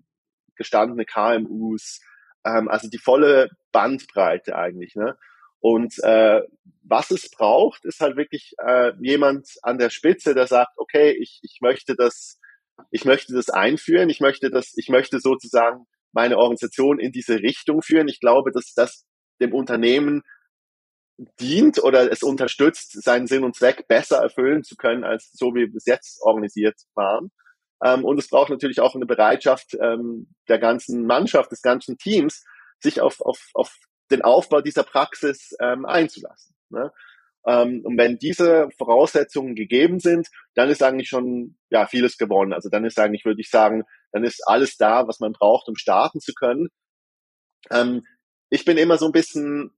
[0.56, 2.02] gestandene KMUs,
[2.46, 4.96] ähm, also die volle Bandbreite eigentlich.
[4.96, 5.18] Ne?
[5.60, 6.42] Und äh,
[6.84, 11.40] was es braucht, ist halt wirklich äh, jemand an der Spitze, der sagt, okay, ich,
[11.44, 12.40] ich möchte das,
[12.90, 17.82] ich möchte das einführen, ich möchte das, ich möchte sozusagen meine Organisation in diese Richtung
[17.82, 18.08] führen.
[18.08, 19.06] Ich glaube, dass das
[19.40, 20.24] dem Unternehmen
[21.40, 25.62] dient oder es unterstützt, seinen Sinn und Zweck besser erfüllen zu können, als so wie
[25.62, 27.32] wir bis jetzt organisiert waren.
[27.84, 32.44] Ähm, und es braucht natürlich auch eine Bereitschaft ähm, der ganzen Mannschaft, des ganzen Teams,
[32.80, 33.76] sich auf, auf, auf
[34.12, 36.56] den Aufbau dieser Praxis ähm, einzulassen.
[36.70, 36.92] Ne?
[37.48, 42.54] Ähm, und wenn diese Voraussetzungen gegeben sind, dann ist eigentlich schon ja vieles gewonnen.
[42.54, 45.76] Also dann ist eigentlich, würde ich sagen, dann ist alles da, was man braucht, um
[45.76, 46.68] starten zu können.
[47.72, 48.06] Ähm,
[48.50, 49.72] ich bin immer so ein bisschen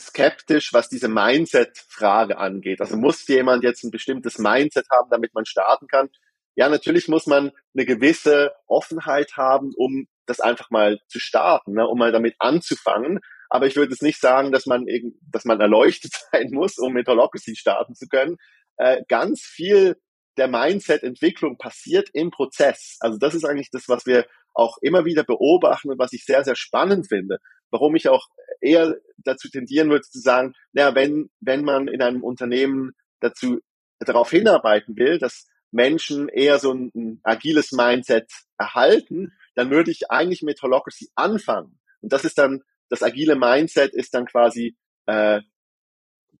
[0.00, 2.80] skeptisch, was diese Mindset-Frage angeht.
[2.80, 6.08] Also muss jemand jetzt ein bestimmtes Mindset haben, damit man starten kann?
[6.56, 11.86] Ja, natürlich muss man eine gewisse Offenheit haben, um das einfach mal zu starten, ne,
[11.86, 13.20] um mal damit anzufangen.
[13.50, 16.92] Aber ich würde es nicht sagen, dass man, eben, dass man erleuchtet sein muss, um
[16.92, 18.36] mit Holocracy starten zu können.
[18.76, 19.96] Äh, ganz viel
[20.36, 22.96] der Mindset-Entwicklung passiert im Prozess.
[23.00, 26.44] Also das ist eigentlich das, was wir auch immer wieder beobachten und was ich sehr,
[26.44, 27.38] sehr spannend finde.
[27.70, 28.28] Warum ich auch
[28.60, 33.60] eher dazu tendieren würde zu sagen, naja, wenn, wenn man in einem Unternehmen dazu
[34.00, 40.10] darauf hinarbeiten will, dass Menschen eher so ein, ein agiles Mindset erhalten, dann würde ich
[40.10, 41.78] eigentlich mit Holocracy anfangen.
[42.00, 45.40] Und das ist dann, das agile Mindset ist dann quasi äh,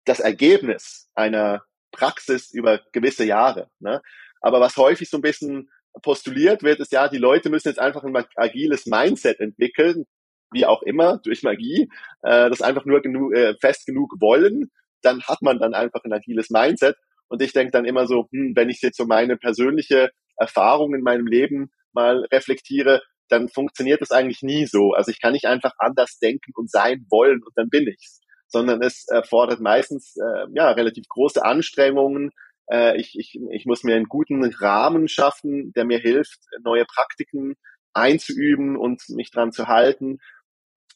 [0.04, 3.70] das Ergebnis einer Praxis über gewisse Jahre.
[3.80, 4.00] Ne?
[4.40, 5.70] Aber was häufig so ein bisschen
[6.02, 10.06] postuliert wird, ist ja, die Leute müssen jetzt einfach ein agiles Mindset entwickeln,
[10.52, 11.88] wie auch immer, durch Magie,
[12.22, 14.70] äh, das einfach nur genug, äh, fest genug wollen,
[15.02, 16.96] dann hat man dann einfach ein agiles Mindset.
[17.28, 21.02] Und ich denke dann immer so, hm, wenn ich jetzt so meine persönliche Erfahrung in
[21.02, 24.92] meinem Leben mal reflektiere, dann funktioniert das eigentlich nie so.
[24.92, 28.82] Also ich kann nicht einfach anders denken und sein wollen und dann bin ich's, sondern
[28.82, 32.30] es erfordert meistens äh, ja relativ große Anstrengungen.
[32.70, 37.54] Äh, ich, ich, ich muss mir einen guten Rahmen schaffen, der mir hilft, neue Praktiken
[37.94, 40.18] einzuüben und mich dran zu halten.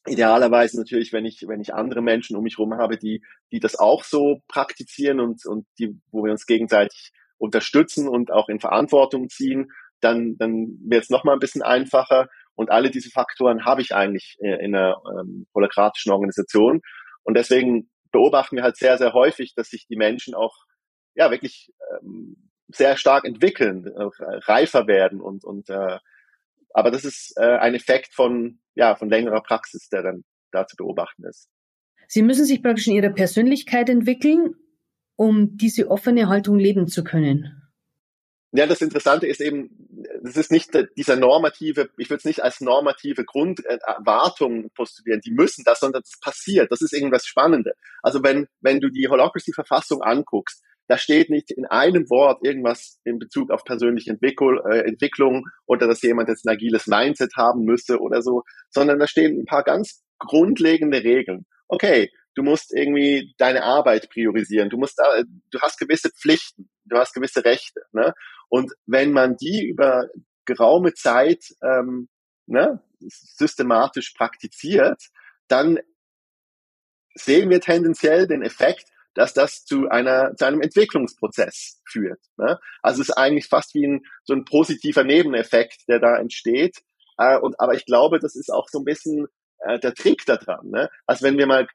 [0.06, 3.78] Idealerweise natürlich, wenn ich, wenn ich andere Menschen um mich herum habe, die, die das
[3.78, 9.28] auch so praktizieren und, und die, wo wir uns gegenseitig unterstützen und auch in Verantwortung
[9.28, 12.28] ziehen, dann, dann wird es nochmal ein bisschen einfacher.
[12.54, 16.80] Und alle diese Faktoren habe ich eigentlich äh, in einer ähm, holokratischen Organisation.
[17.22, 20.56] Und deswegen beobachten wir halt sehr, sehr häufig, dass sich die Menschen auch
[21.14, 24.08] ja wirklich ähm, sehr stark entwickeln, äh,
[24.46, 25.98] reifer werden und, und äh,
[26.72, 30.76] aber das ist äh, ein Effekt von, ja, von längerer Praxis, der dann da zu
[30.76, 31.48] beobachten ist.
[32.06, 34.54] Sie müssen sich praktisch in Ihrer Persönlichkeit entwickeln,
[35.16, 37.58] um diese offene Haltung leben zu können.
[38.52, 39.68] Ja, das Interessante ist eben,
[40.22, 45.64] das ist nicht dieser normative, ich würde es nicht als normative Grunderwartung postulieren, die müssen
[45.64, 46.72] das, sondern das passiert.
[46.72, 47.74] Das ist irgendwas Spannende.
[48.02, 53.18] Also wenn, wenn du die Holocracy-Verfassung anguckst, da steht nicht in einem Wort irgendwas in
[53.18, 58.00] Bezug auf persönliche Entwicklung, äh, Entwicklung oder dass jemand jetzt ein agiles Mindset haben müsse
[58.00, 61.44] oder so, sondern da stehen ein paar ganz grundlegende Regeln.
[61.68, 66.96] Okay, du musst irgendwie deine Arbeit priorisieren, du musst, da, du hast gewisse Pflichten, du
[66.96, 68.14] hast gewisse Rechte, ne?
[68.48, 70.08] Und wenn man die über
[70.46, 72.08] geraume Zeit ähm,
[72.46, 75.02] ne, systematisch praktiziert,
[75.48, 75.78] dann
[77.14, 82.20] sehen wir tendenziell den Effekt, dass das zu einer zu einem Entwicklungsprozess führt.
[82.36, 82.58] Ne?
[82.82, 86.78] Also es ist eigentlich fast wie ein so ein positiver Nebeneffekt, der da entsteht.
[87.18, 89.26] Äh, und aber ich glaube, das ist auch so ein bisschen
[89.60, 90.68] äh, der Trick daran.
[90.68, 90.88] Ne?
[91.06, 91.66] Also wenn wir mal,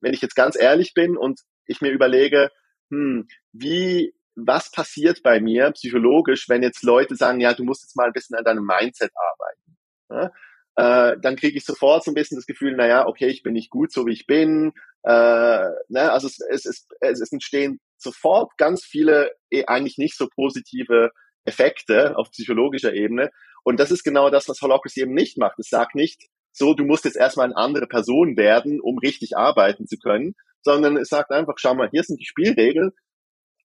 [0.00, 2.50] wenn ich jetzt ganz ehrlich bin und ich mir überlege,
[2.90, 7.96] hm, wie was passiert bei mir psychologisch, wenn jetzt Leute sagen, ja, du musst jetzt
[7.96, 9.76] mal ein bisschen an deinem Mindset arbeiten.
[10.08, 10.32] Ne?
[10.76, 13.70] Äh, dann kriege ich sofort so ein bisschen das Gefühl, naja, okay, ich bin nicht
[13.70, 18.84] gut, so wie ich bin, äh, ne, also es, es, es, es entstehen sofort ganz
[18.84, 21.12] viele eh eigentlich nicht so positive
[21.44, 23.30] Effekte auf psychologischer Ebene.
[23.64, 25.58] Und das ist genau das, was Holocracy eben nicht macht.
[25.58, 29.86] Es sagt nicht, so, du musst jetzt erstmal eine andere Person werden, um richtig arbeiten
[29.86, 32.90] zu können, sondern es sagt einfach, schau mal, hier sind die Spielregeln,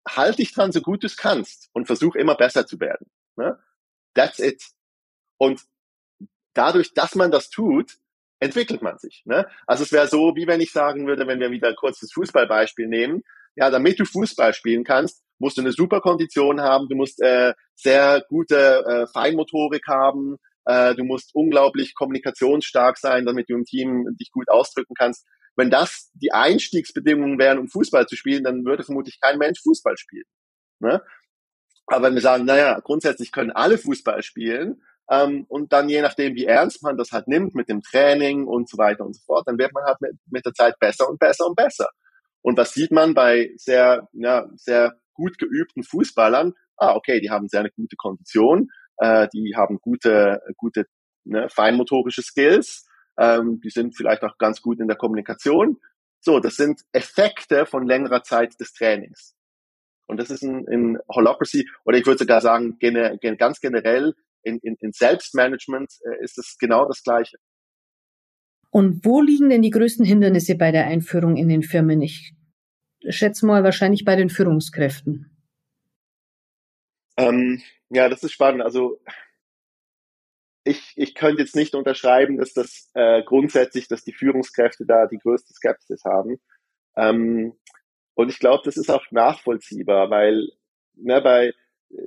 [0.08, 3.08] halt dich dran, so gut du es kannst und versuch immer besser zu werden.
[3.36, 3.58] Ne?
[4.14, 4.64] That's it.
[5.38, 5.62] Und
[6.54, 7.98] dadurch, dass man das tut,
[8.40, 9.24] entwickelt man sich.
[9.26, 9.48] Ne?
[9.68, 12.88] Also es wäre so, wie wenn ich sagen würde, wenn wir wieder kurz das Fußballbeispiel
[12.88, 13.24] nehmen,
[13.56, 17.54] ja, damit du Fußball spielen kannst, musst du eine super Kondition haben, du musst äh,
[17.76, 24.06] sehr gute äh, Feinmotorik haben, äh, du musst unglaublich kommunikationsstark sein, damit du im Team
[24.20, 25.26] dich gut ausdrücken kannst.
[25.56, 29.98] Wenn das die Einstiegsbedingungen wären, um Fußball zu spielen, dann würde vermutlich kein Mensch Fußball
[29.98, 30.26] spielen.
[30.80, 31.04] Ne?
[31.88, 36.36] Aber wenn wir sagen, naja, grundsätzlich können alle Fußball spielen, ähm, und dann je nachdem,
[36.36, 39.46] wie ernst man das halt nimmt mit dem Training und so weiter und so fort,
[39.46, 41.90] dann wird man halt mit, mit der Zeit besser und besser und besser.
[42.42, 46.54] Und was sieht man bei sehr, ja, sehr gut geübten Fußballern?
[46.78, 50.86] Ah, okay, die haben sehr eine gute Kondition, äh, die haben gute, gute
[51.26, 52.88] ne, feinmotorische Skills,
[53.20, 55.78] ähm, die sind vielleicht auch ganz gut in der Kommunikation.
[56.22, 59.36] So, das sind Effekte von längerer Zeit des Trainings.
[60.08, 64.60] Und das ist in, in Holocracy, oder ich würde sogar sagen, gene, ganz generell in,
[64.60, 67.38] in, in Selbstmanagement äh, ist es genau das Gleiche.
[68.70, 72.02] Und wo liegen denn die größten Hindernisse bei der Einführung in den Firmen?
[72.02, 72.34] Ich
[73.10, 75.30] schätze mal wahrscheinlich bei den Führungskräften.
[77.18, 78.62] Ähm, ja, das ist spannend.
[78.62, 79.02] Also
[80.64, 85.18] ich, ich könnte jetzt nicht unterschreiben, dass das äh, grundsätzlich, dass die Führungskräfte da die
[85.18, 86.40] größte Skepsis haben.
[86.96, 87.54] Ähm,
[88.14, 90.50] und ich glaube, das ist auch nachvollziehbar, weil
[90.96, 91.54] ne, bei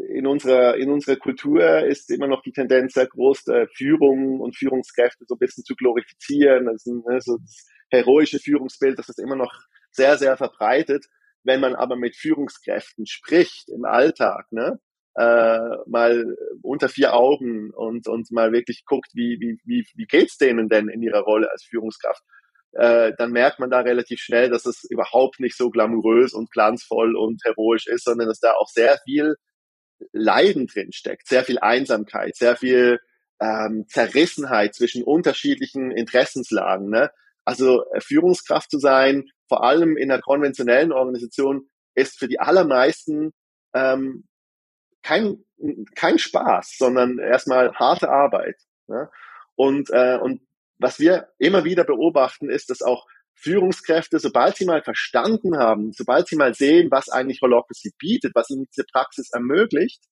[0.08, 4.56] in unserer, in unserer Kultur ist immer noch die Tendenz sehr groß, äh, Führung und
[4.56, 6.66] Führungskräfte so ein bisschen zu glorifizieren.
[6.66, 9.52] Das, ein, ne, so das heroische Führungsbild, das ist immer noch
[9.90, 11.06] sehr, sehr verbreitet.
[11.42, 14.80] Wenn man aber mit Führungskräften spricht im Alltag, ne,
[15.16, 20.38] äh, mal unter vier Augen und, und mal wirklich guckt, wie, wie, wie, wie geht's
[20.38, 22.22] denen denn in ihrer Rolle als Führungskraft,
[22.72, 27.14] äh, dann merkt man da relativ schnell, dass es überhaupt nicht so glamourös und glanzvoll
[27.16, 29.36] und heroisch ist, sondern dass da auch sehr viel
[30.12, 33.00] Leiden drin steckt, sehr viel Einsamkeit, sehr viel
[33.40, 36.90] ähm, Zerrissenheit zwischen unterschiedlichen Interessenslagen.
[36.90, 37.10] Ne?
[37.44, 43.32] Also äh, Führungskraft zu sein, vor allem in einer konventionellen Organisation, ist für die allermeisten
[43.74, 44.24] ähm,
[45.02, 45.44] kein,
[45.94, 48.56] kein Spaß, sondern erstmal harte Arbeit.
[48.86, 49.10] Ne?
[49.54, 50.40] Und, äh, und
[50.78, 56.28] was wir immer wieder beobachten, ist, dass auch Führungskräfte, sobald sie mal verstanden haben, sobald
[56.28, 60.02] sie mal sehen, was eigentlich Holocracy bietet, was ihnen diese Praxis ermöglicht,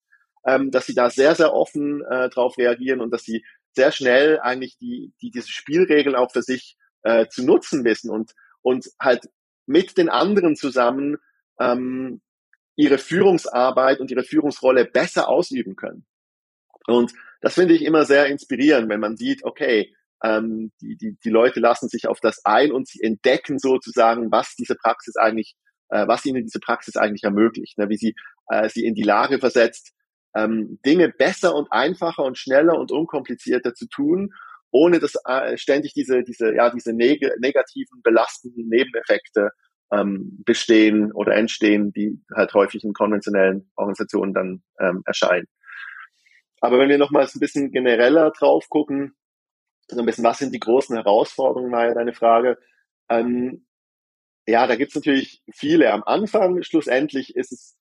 [0.47, 4.39] ähm, dass sie da sehr, sehr offen äh, drauf reagieren und dass sie sehr schnell
[4.41, 9.29] eigentlich die, die diese Spielregeln auch für sich äh, zu nutzen wissen und, und halt
[9.67, 11.17] mit den anderen zusammen
[11.59, 12.21] ähm,
[12.77, 16.07] ihre Führungsarbeit und ihre Führungsrolle besser ausüben können.
[16.87, 21.31] Und das finde ich immer sehr inspirierend, wenn man sieht, okay, ähm, die, die, die
[21.31, 25.55] Leute lassen sich auf das ein und sie entdecken sozusagen, was diese Praxis eigentlich,
[25.89, 27.89] äh, was ihnen diese Praxis eigentlich ermöglicht, ne?
[27.89, 28.15] wie sie
[28.49, 29.93] äh, sie in die Lage versetzt,
[30.35, 34.31] ähm, Dinge besser und einfacher und schneller und unkomplizierter zu tun,
[34.71, 39.51] ohne dass äh, ständig diese, diese, ja, diese neg negativen, belastenden Nebeneffekte
[39.93, 45.47] ähm, bestehen oder entstehen, die halt häufig in konventionellen Organisationen dann ähm, erscheinen.
[46.61, 49.15] Aber wenn wir nochmals ein bisschen genereller drauf gucken,
[49.97, 52.59] so ein bisschen, was sind die großen Herausforderungen, war ja deine Frage.
[53.09, 53.67] Ähm,
[54.47, 55.93] ja, da gibt's natürlich viele.
[55.93, 57.77] Am Anfang, schlussendlich, ist es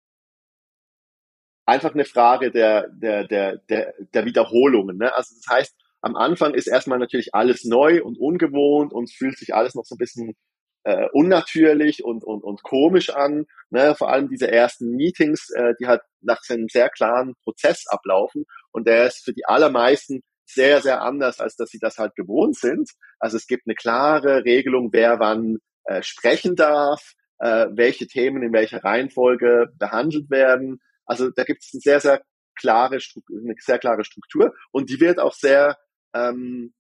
[1.66, 4.98] einfach eine Frage der, der, der, der, der Wiederholungen.
[4.98, 5.16] Ne?
[5.16, 9.54] Also das heißt, am Anfang ist erstmal natürlich alles neu und ungewohnt und fühlt sich
[9.54, 10.36] alles noch so ein bisschen
[10.84, 13.46] äh, unnatürlich und, und, und komisch an.
[13.70, 13.96] Ne?
[13.96, 18.88] Vor allem diese ersten Meetings, äh, die halt nach einem sehr klaren Prozess ablaufen und
[18.88, 22.92] der ist für die allermeisten sehr, sehr anders, als dass sie das halt gewohnt sind.
[23.20, 28.54] Also es gibt eine klare Regelung, wer wann äh, sprechen darf, äh, welche Themen in
[28.54, 30.80] welcher Reihenfolge behandelt werden.
[31.06, 32.22] Also da gibt es eine sehr, sehr
[32.56, 35.78] klare, eine sehr klare Struktur und die wird auch sehr,
[36.14, 36.74] ähm,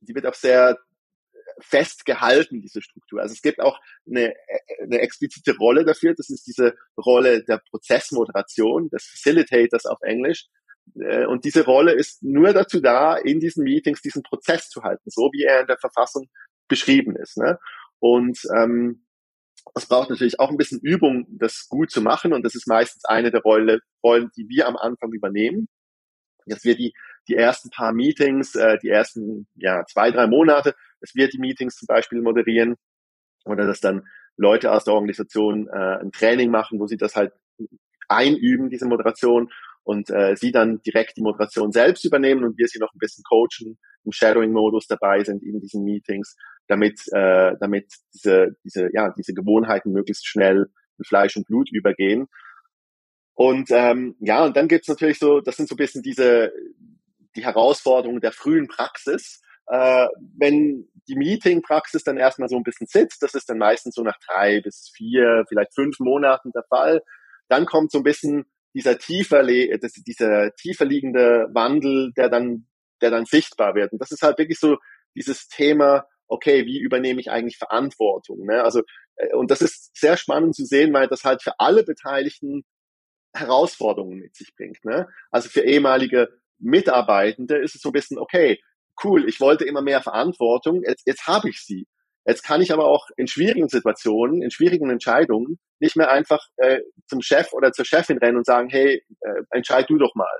[0.00, 0.78] die wird auch sehr
[1.60, 3.20] festgehalten, diese Struktur.
[3.20, 4.34] Also es gibt auch eine,
[4.82, 10.46] eine explizite Rolle dafür, das ist diese Rolle der Prozessmoderation, des Facilitators auf Englisch.
[11.00, 15.10] Äh, und diese Rolle ist nur dazu da, in diesen Meetings diesen Prozess zu halten,
[15.10, 16.28] so wie er in der Verfassung
[16.68, 17.36] beschrieben ist.
[17.38, 17.58] Ne?
[17.98, 19.04] Und ähm,
[19.74, 22.32] es braucht natürlich auch ein bisschen Übung, das gut zu machen.
[22.32, 25.68] Und das ist meistens eine der Rolle, Rollen, die wir am Anfang übernehmen.
[26.46, 26.94] Dass wir die,
[27.28, 31.76] die ersten paar Meetings, äh, die ersten ja, zwei, drei Monate, dass wir die Meetings
[31.76, 32.76] zum Beispiel moderieren
[33.44, 37.32] oder dass dann Leute aus der Organisation äh, ein Training machen, wo sie das halt
[38.08, 39.50] einüben, diese Moderation,
[39.88, 43.24] und äh, sie dann direkt die Moderation selbst übernehmen und wir sie noch ein bisschen
[43.26, 49.32] coachen, im Shadowing-Modus dabei sind in diesen Meetings, damit, äh, damit diese, diese, ja, diese
[49.32, 50.66] Gewohnheiten möglichst schnell
[50.98, 52.26] in Fleisch und Blut übergehen.
[53.32, 56.52] Und ähm, ja, und dann gibt's natürlich so, das sind so ein bisschen diese
[57.34, 59.40] die Herausforderungen der frühen Praxis.
[59.68, 64.02] Äh, wenn die Meeting-Praxis dann erstmal so ein bisschen sitzt, das ist dann meistens so
[64.02, 67.00] nach drei bis vier, vielleicht fünf Monaten der Fall,
[67.48, 72.66] dann kommt so ein bisschen dieser tiefer, dieser tiefer liegende Wandel, der dann,
[73.00, 73.92] der dann sichtbar wird.
[73.92, 74.76] Und das ist halt wirklich so
[75.14, 78.44] dieses Thema, okay, wie übernehme ich eigentlich Verantwortung?
[78.44, 78.62] Ne?
[78.62, 78.82] Also,
[79.16, 82.64] äh, und das ist sehr spannend zu sehen, weil das halt für alle Beteiligten
[83.34, 84.84] Herausforderungen mit sich bringt.
[84.84, 85.08] Ne?
[85.30, 86.28] Also für ehemalige
[86.58, 88.60] Mitarbeitende ist es so ein bisschen, okay,
[89.04, 91.86] cool, ich wollte immer mehr Verantwortung, jetzt, jetzt habe ich sie.
[92.28, 96.80] Jetzt kann ich aber auch in schwierigen Situationen, in schwierigen Entscheidungen nicht mehr einfach äh,
[97.06, 100.38] zum Chef oder zur Chefin rennen und sagen, hey, äh, entscheid du doch mal.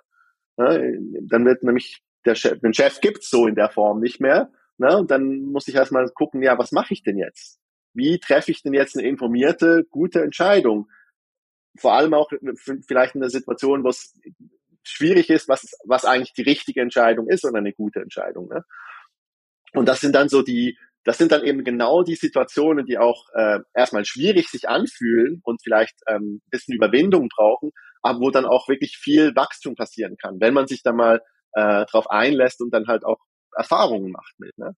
[0.59, 0.99] Ne?
[1.23, 4.51] Dann wird nämlich der Chef, den Chef gibt's so in der Form nicht mehr.
[4.77, 4.99] Ne?
[4.99, 7.59] Und dann muss ich erstmal gucken, ja, was mache ich denn jetzt?
[7.95, 10.91] Wie treffe ich denn jetzt eine informierte, gute Entscheidung?
[11.79, 12.31] Vor allem auch
[12.87, 14.15] vielleicht in der Situation, wo es
[14.83, 18.49] schwierig ist, was, was eigentlich die richtige Entscheidung ist oder eine gute Entscheidung.
[18.49, 18.63] Ne?
[19.73, 20.77] Und das sind dann so die,
[21.09, 25.63] das sind dann eben genau die Situationen, die auch äh, erstmal schwierig sich anfühlen und
[25.63, 27.71] vielleicht ähm, ein bisschen Überwindung brauchen,
[28.03, 31.23] aber wo dann auch wirklich viel Wachstum passieren kann, wenn man sich da mal
[31.55, 33.17] äh, drauf einlässt und dann halt auch
[33.57, 34.59] Erfahrungen macht mit.
[34.59, 34.77] Ne?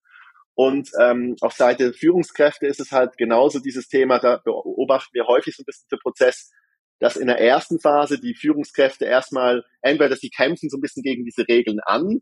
[0.54, 5.56] Und ähm, auf Seite Führungskräfte ist es halt genauso dieses Thema, da beobachten wir häufig
[5.56, 6.52] so ein bisschen den Prozess,
[7.00, 11.02] dass in der ersten Phase die Führungskräfte erstmal entweder, dass sie kämpfen so ein bisschen
[11.02, 12.20] gegen diese Regeln an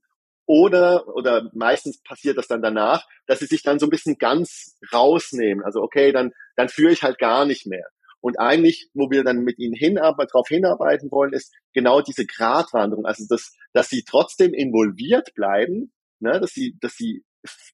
[0.48, 4.78] oder, oder meistens passiert das dann danach, dass sie sich dann so ein bisschen ganz
[4.92, 5.62] rausnehmen.
[5.62, 7.87] Also okay, dann, dann führe ich halt gar nicht mehr.
[8.20, 13.04] Und eigentlich, wo wir dann mit ihnen hinarbeiten, darauf hinarbeiten wollen, ist genau diese Gratwanderung.
[13.04, 17.24] Also, dass, dass sie trotzdem involviert bleiben, ne, dass sie, dass sie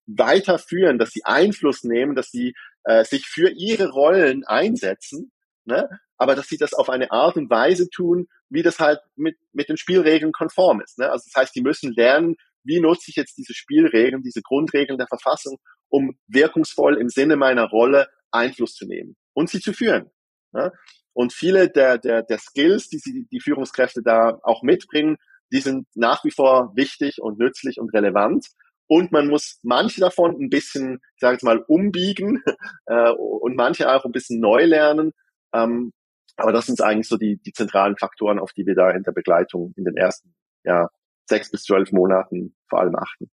[0.06, 5.30] weiterführen, dass sie Einfluss nehmen, dass sie äh, sich für ihre Rollen einsetzen,
[5.64, 9.36] ne, aber dass sie das auf eine Art und Weise tun, wie das halt mit,
[9.52, 10.98] mit den Spielregeln konform ist.
[10.98, 11.10] Ne?
[11.10, 15.06] Also das heißt, die müssen lernen, wie nutze ich jetzt diese Spielregeln, diese Grundregeln der
[15.06, 20.10] Verfassung, um wirkungsvoll im Sinne meiner Rolle Einfluss zu nehmen und sie zu führen.
[20.52, 20.72] Ne?
[21.12, 25.16] Und viele der, der, der Skills, die sie, die Führungskräfte da auch mitbringen,
[25.52, 28.46] die sind nach wie vor wichtig und nützlich und relevant.
[28.86, 32.42] Und man muss manche davon ein bisschen, ich sage jetzt mal, umbiegen
[32.86, 35.12] äh, und manche auch ein bisschen neu lernen.
[35.54, 35.92] Ähm,
[36.36, 39.12] aber das sind eigentlich so die, die zentralen Faktoren, auf die wir da in der
[39.12, 40.88] Begleitung in den ersten ja,
[41.26, 43.30] sechs bis zwölf Monaten vor allem achten.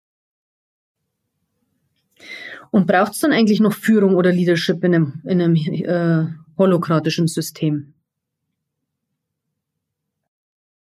[2.70, 6.26] Und braucht es dann eigentlich noch Führung oder Leadership in einem, in einem äh,
[6.58, 7.94] holokratischen System?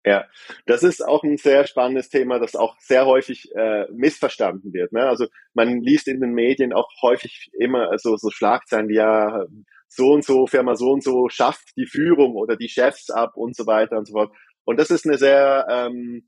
[0.08, 0.26] Ja,
[0.66, 4.94] das ist auch ein sehr spannendes Thema, das auch sehr häufig äh, missverstanden wird.
[4.94, 5.06] Ne?
[5.06, 9.46] Also man liest in den Medien auch häufig immer so, so Schlagzeilen wie ja,
[9.90, 13.56] so und so, Firma so und so schafft die Führung oder die Chefs ab und
[13.56, 14.32] so weiter und so fort.
[14.64, 16.28] Und das ist eine sehr ähm,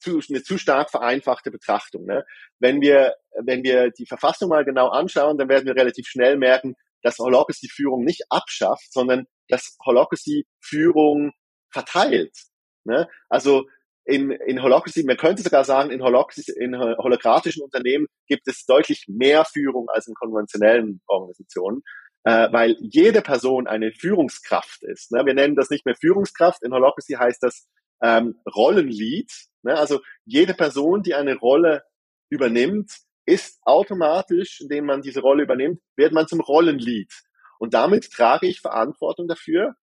[0.00, 2.04] zu, eine zu stark vereinfachte Betrachtung.
[2.06, 2.24] Ne?
[2.58, 6.74] Wenn wir, wenn wir die Verfassung mal genau anschauen, dann werden wir relativ schnell merken,
[7.02, 11.32] dass Holocracy Führung nicht abschafft, sondern dass Holocracy Führung
[11.70, 12.36] verteilt.
[12.84, 13.08] Ne?
[13.28, 13.66] Also
[14.04, 19.04] in, in Holocracy, man könnte sogar sagen, in, Holocracy, in holokratischen Unternehmen gibt es deutlich
[19.08, 21.82] mehr Führung als in konventionellen Organisationen,
[22.24, 25.10] äh, weil jede Person eine Führungskraft ist.
[25.10, 25.26] Ne?
[25.26, 27.66] Wir nennen das nicht mehr Führungskraft, in Holocracy heißt das
[28.02, 29.30] ähm, Rollenlead.
[29.62, 29.76] Ne?
[29.76, 31.82] Also jede Person, die eine Rolle
[32.30, 32.92] übernimmt,
[33.26, 37.12] ist automatisch, indem man diese Rolle übernimmt, wird man zum Rollenlead.
[37.58, 39.74] Und damit trage ich Verantwortung dafür,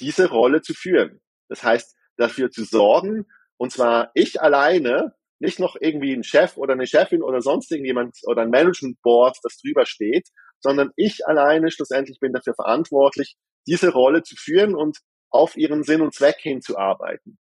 [0.00, 1.20] diese Rolle zu führen.
[1.48, 6.72] Das heißt, dafür zu sorgen, und zwar ich alleine, nicht noch irgendwie ein Chef oder
[6.72, 10.28] eine Chefin oder sonst irgendjemand oder ein Management Board, das drüber steht,
[10.60, 14.98] sondern ich alleine schlussendlich bin dafür verantwortlich, diese Rolle zu führen und
[15.32, 17.38] auf ihren Sinn und Zweck hinzuarbeiten.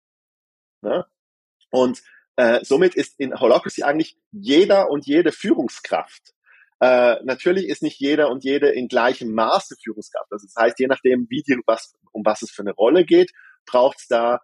[0.83, 1.05] Ne?
[1.70, 2.03] Und
[2.37, 6.35] äh, somit ist in Holocracy eigentlich jeder und jede Führungskraft.
[6.81, 10.33] Äh, natürlich ist nicht jeder und jede in gleichem Maße Führungskraft.
[10.33, 13.33] Also das heißt, je nachdem, wie die, was, um was es für eine Rolle geht,
[13.66, 14.40] braucht es da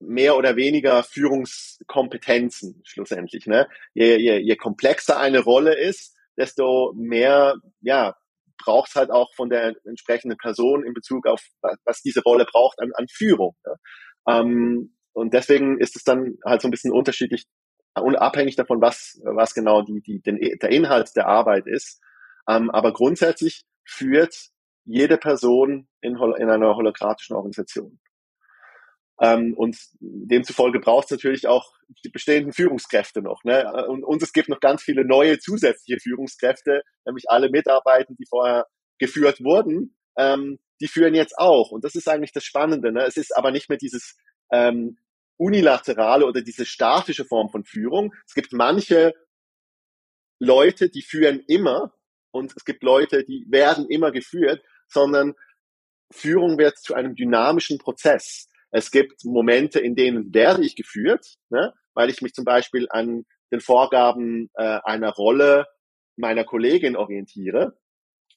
[0.00, 3.46] mehr oder weniger Führungskompetenzen schlussendlich.
[3.46, 3.68] Ne?
[3.92, 8.16] Je, je, je komplexer eine Rolle ist, desto mehr ja,
[8.58, 11.40] braucht es halt auch von der entsprechenden Person in Bezug auf,
[11.84, 13.54] was diese Rolle braucht an, an Führung.
[13.66, 13.74] Ne?
[14.28, 17.44] Ähm, und deswegen ist es dann halt so ein bisschen unterschiedlich,
[17.94, 22.00] unabhängig davon, was, was genau die, die, den, der Inhalt der Arbeit ist.
[22.48, 24.34] Ähm, aber grundsätzlich führt
[24.84, 28.00] jede Person in, in einer holokratischen Organisation.
[29.20, 31.72] Ähm, und demzufolge braucht es natürlich auch
[32.04, 33.44] die bestehenden Führungskräfte noch.
[33.44, 33.86] Ne?
[33.88, 38.66] Und, und es gibt noch ganz viele neue zusätzliche Führungskräfte, nämlich alle Mitarbeiter, die vorher
[38.98, 41.70] geführt wurden, ähm, die führen jetzt auch.
[41.70, 42.92] Und das ist eigentlich das Spannende.
[42.92, 43.04] Ne?
[43.04, 44.16] Es ist aber nicht mehr dieses
[44.52, 44.98] ähm,
[45.36, 48.12] unilaterale oder diese statische Form von Führung.
[48.26, 49.14] Es gibt manche
[50.38, 51.92] Leute, die führen immer
[52.30, 55.34] und es gibt Leute, die werden immer geführt, sondern
[56.10, 58.48] Führung wird zu einem dynamischen Prozess.
[58.74, 63.24] Es gibt Momente, in denen werde ich geführt, ne, weil ich mich zum Beispiel an
[63.52, 65.66] den Vorgaben äh, einer Rolle
[66.16, 67.78] meiner Kollegin orientiere.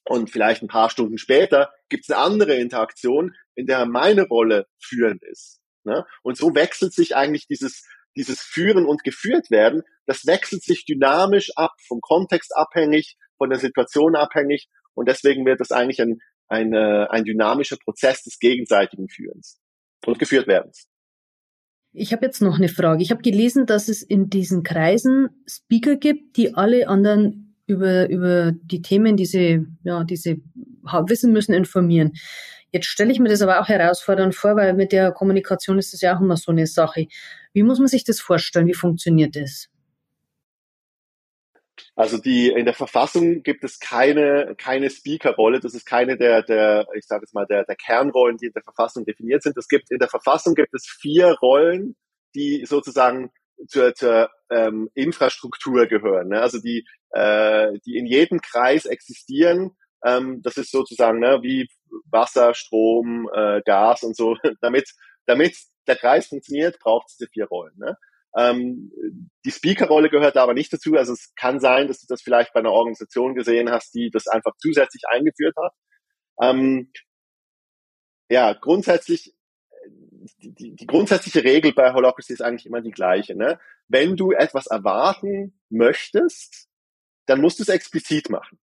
[0.04, 4.68] Und vielleicht ein paar Stunden später gibt es eine andere Interaktion, in der meine Rolle
[4.80, 5.60] führend ist.
[5.82, 6.06] Ne?
[6.22, 7.84] Und so wechselt sich eigentlich dieses,
[8.16, 13.58] dieses Führen und geführt werden, das wechselt sich dynamisch ab, vom Kontext abhängig, von der
[13.58, 14.68] Situation abhängig.
[14.94, 19.58] Und deswegen wird das eigentlich ein, ein, ein dynamischer Prozess des gegenseitigen Führens
[20.06, 20.70] und geführt werden.
[21.92, 23.02] Ich habe jetzt noch eine Frage.
[23.02, 28.52] Ich habe gelesen, dass es in diesen Kreisen Speaker gibt, die alle anderen über, über
[28.52, 30.42] die Themen, die sie, ja, die sie
[31.06, 32.12] wissen müssen, informieren.
[32.70, 36.02] Jetzt stelle ich mir das aber auch herausfordernd vor, weil mit der Kommunikation ist das
[36.02, 37.06] ja auch immer so eine Sache.
[37.52, 38.66] Wie muss man sich das vorstellen?
[38.66, 39.68] Wie funktioniert das?
[41.98, 45.58] Also die in der Verfassung gibt es keine keine Speaker-Rolle.
[45.58, 48.62] Das ist keine der der ich sage jetzt mal der der Kernrollen, die in der
[48.62, 49.56] Verfassung definiert sind.
[49.58, 51.96] Es gibt in der Verfassung gibt es vier Rollen,
[52.36, 53.32] die sozusagen
[53.66, 56.28] zur, zur ähm, Infrastruktur gehören.
[56.28, 56.40] Ne?
[56.40, 59.72] Also die äh, die in jedem Kreis existieren.
[60.04, 61.68] Ähm, das ist sozusagen ne, wie
[62.08, 64.36] Wasser, Strom, äh, Gas und so.
[64.60, 64.88] damit
[65.26, 65.56] damit
[65.88, 67.76] der Kreis funktioniert, braucht es diese vier Rollen.
[67.76, 67.96] Ne?
[68.38, 68.92] Ähm,
[69.44, 70.94] die Speaker-Rolle gehört da aber nicht dazu.
[70.94, 74.28] Also es kann sein, dass du das vielleicht bei einer Organisation gesehen hast, die das
[74.28, 75.72] einfach zusätzlich eingeführt hat.
[76.40, 76.92] Ähm,
[78.30, 79.34] ja, grundsätzlich,
[80.38, 83.34] die, die, die grundsätzliche Regel bei Holocracy ist eigentlich immer die gleiche.
[83.34, 83.58] Ne?
[83.88, 86.68] Wenn du etwas erwarten möchtest,
[87.26, 88.58] dann musst du es explizit machen.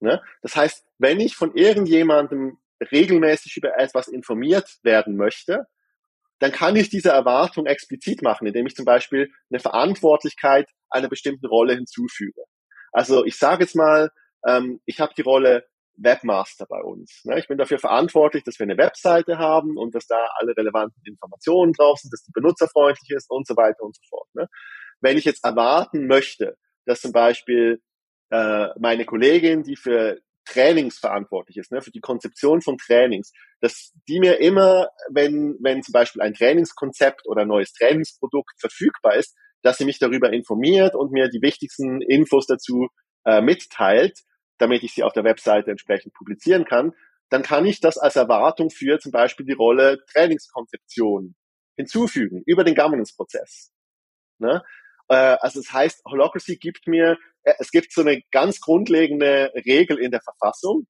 [0.00, 0.22] Ne?
[0.40, 2.58] Das heißt, wenn ich von irgendjemandem
[2.90, 5.66] regelmäßig über etwas informiert werden möchte,
[6.42, 11.46] dann kann ich diese Erwartung explizit machen, indem ich zum Beispiel eine Verantwortlichkeit einer bestimmten
[11.46, 12.42] Rolle hinzufüge.
[12.92, 14.10] Also ich sage jetzt mal,
[14.46, 15.64] ähm, ich habe die Rolle
[15.96, 17.20] Webmaster bei uns.
[17.24, 17.38] Ne?
[17.38, 21.72] Ich bin dafür verantwortlich, dass wir eine Webseite haben und dass da alle relevanten Informationen
[21.72, 24.28] drauf sind, dass die benutzerfreundlich ist und so weiter und so fort.
[24.34, 24.48] Ne?
[25.00, 27.80] Wenn ich jetzt erwarten möchte, dass zum Beispiel
[28.30, 30.18] äh, meine Kollegin, die für
[30.52, 35.82] Trainings verantwortlich ist, ne, für die Konzeption von Trainings, dass die mir immer, wenn, wenn
[35.82, 40.94] zum Beispiel ein Trainingskonzept oder ein neues Trainingsprodukt verfügbar ist, dass sie mich darüber informiert
[40.94, 42.88] und mir die wichtigsten Infos dazu
[43.24, 44.18] äh, mitteilt,
[44.58, 46.92] damit ich sie auf der Webseite entsprechend publizieren kann,
[47.30, 51.34] dann kann ich das als Erwartung für zum Beispiel die Rolle Trainingskonzeption
[51.76, 53.72] hinzufügen über den Governance-Prozess.
[54.38, 54.62] Ne?
[55.08, 60.10] Äh, also das heißt, Holocracy gibt mir, es gibt so eine ganz grundlegende Regel in
[60.10, 60.86] der Verfassung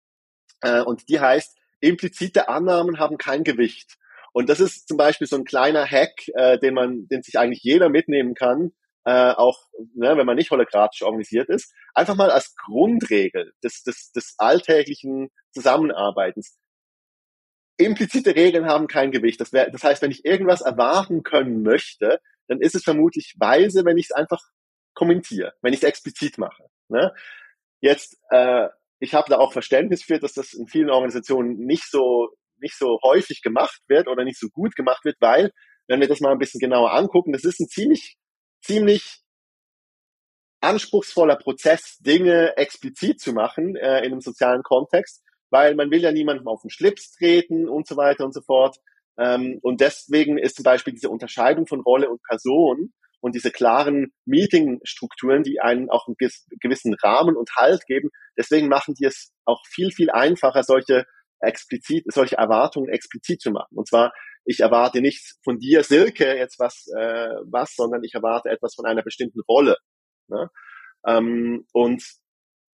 [0.61, 3.97] äh, und die heißt, implizite Annahmen haben kein Gewicht.
[4.33, 7.63] Und das ist zum Beispiel so ein kleiner Hack, äh, den man, den sich eigentlich
[7.63, 8.73] jeder mitnehmen kann,
[9.05, 9.59] äh, auch
[9.95, 15.29] ne, wenn man nicht holokratisch organisiert ist, einfach mal als Grundregel des, des, des alltäglichen
[15.53, 16.57] Zusammenarbeitens.
[17.77, 19.41] Implizite Regeln haben kein Gewicht.
[19.41, 23.85] Das, wär, das heißt, wenn ich irgendwas erwarten können möchte, dann ist es vermutlich weise,
[23.85, 24.41] wenn ich es einfach
[24.95, 26.65] kommentiere, wenn ich es explizit mache.
[26.89, 27.13] Ne?
[27.81, 28.69] Jetzt, äh,
[29.01, 32.31] ich habe da auch Verständnis für, dass das in vielen Organisationen nicht so
[32.63, 35.51] nicht so häufig gemacht wird oder nicht so gut gemacht wird, weil
[35.89, 38.17] wenn wir das mal ein bisschen genauer angucken, das ist ein ziemlich
[38.63, 39.19] ziemlich
[40.61, 46.13] anspruchsvoller Prozess, Dinge explizit zu machen äh, in einem sozialen Kontext, weil man will ja
[46.13, 48.79] niemandem auf den Schlips treten und so weiter und so fort.
[49.19, 54.13] Ähm, und deswegen ist zum Beispiel diese Unterscheidung von Rolle und Person und diese klaren
[54.27, 56.17] Meetingstrukturen, die einen auch einen
[56.61, 61.07] gewissen Rahmen und Halt geben, deswegen machen die es auch viel, viel einfacher, solche
[61.41, 63.77] explizit, solche Erwartungen explizit zu machen.
[63.77, 64.13] Und zwar
[64.45, 68.87] ich erwarte nicht von dir, Silke, jetzt was, äh, was, sondern ich erwarte etwas von
[68.87, 69.77] einer bestimmten Rolle.
[70.29, 70.51] Ne?
[71.07, 72.03] Ähm, und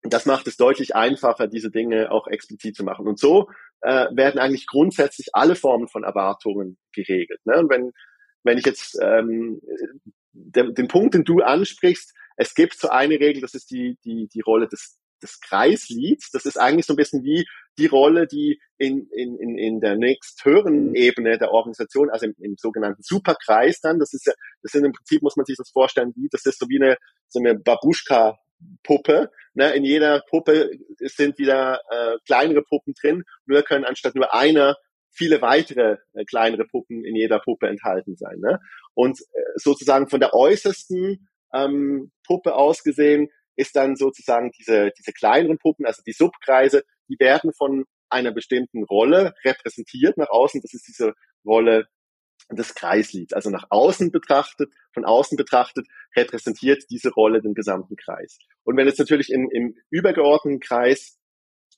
[0.02, 3.08] das macht es deutlich einfacher, diese Dinge auch explizit zu machen.
[3.08, 3.50] Und so
[3.82, 7.40] äh, werden eigentlich grundsätzlich alle Formen von Erwartungen geregelt.
[7.46, 7.58] Ne?
[7.60, 7.92] Und wenn,
[8.44, 9.62] wenn ich jetzt ähm,
[10.34, 14.28] den, den Punkt, den du ansprichst, es gibt so eine Regel, das ist die, die,
[14.28, 16.32] die Rolle des, des Kreislieds.
[16.32, 17.46] Das ist eigentlich so ein bisschen wie
[17.78, 22.56] die Rolle, die in, in, in, in der nächsthöheren Ebene der Organisation, also im, im
[22.58, 26.14] sogenannten Superkreis dann, das ist ja, das sind im Prinzip, muss man sich das vorstellen,
[26.16, 26.98] wie, das ist so wie eine,
[27.30, 28.38] so eine Babuschka,
[28.84, 29.30] Puppe.
[29.54, 29.74] Ne?
[29.74, 33.24] In jeder Puppe sind wieder äh, kleinere Puppen drin.
[33.46, 34.78] Nur können anstatt nur einer
[35.14, 38.40] viele weitere äh, kleinere Puppen in jeder Puppe enthalten sein.
[38.40, 38.60] Ne?
[38.94, 45.14] Und äh, sozusagen von der äußersten ähm, Puppe aus gesehen ist dann sozusagen diese, diese
[45.14, 50.62] kleineren Puppen, also die Subkreise, die werden von einer bestimmten Rolle repräsentiert nach außen.
[50.62, 51.14] Das ist diese
[51.46, 51.88] Rolle
[52.52, 53.34] des Kreislieds.
[53.34, 58.38] Also nach außen betrachtet, von außen betrachtet, repräsentiert diese Rolle den gesamten Kreis.
[58.64, 61.20] Und wenn jetzt natürlich im, im übergeordneten Kreis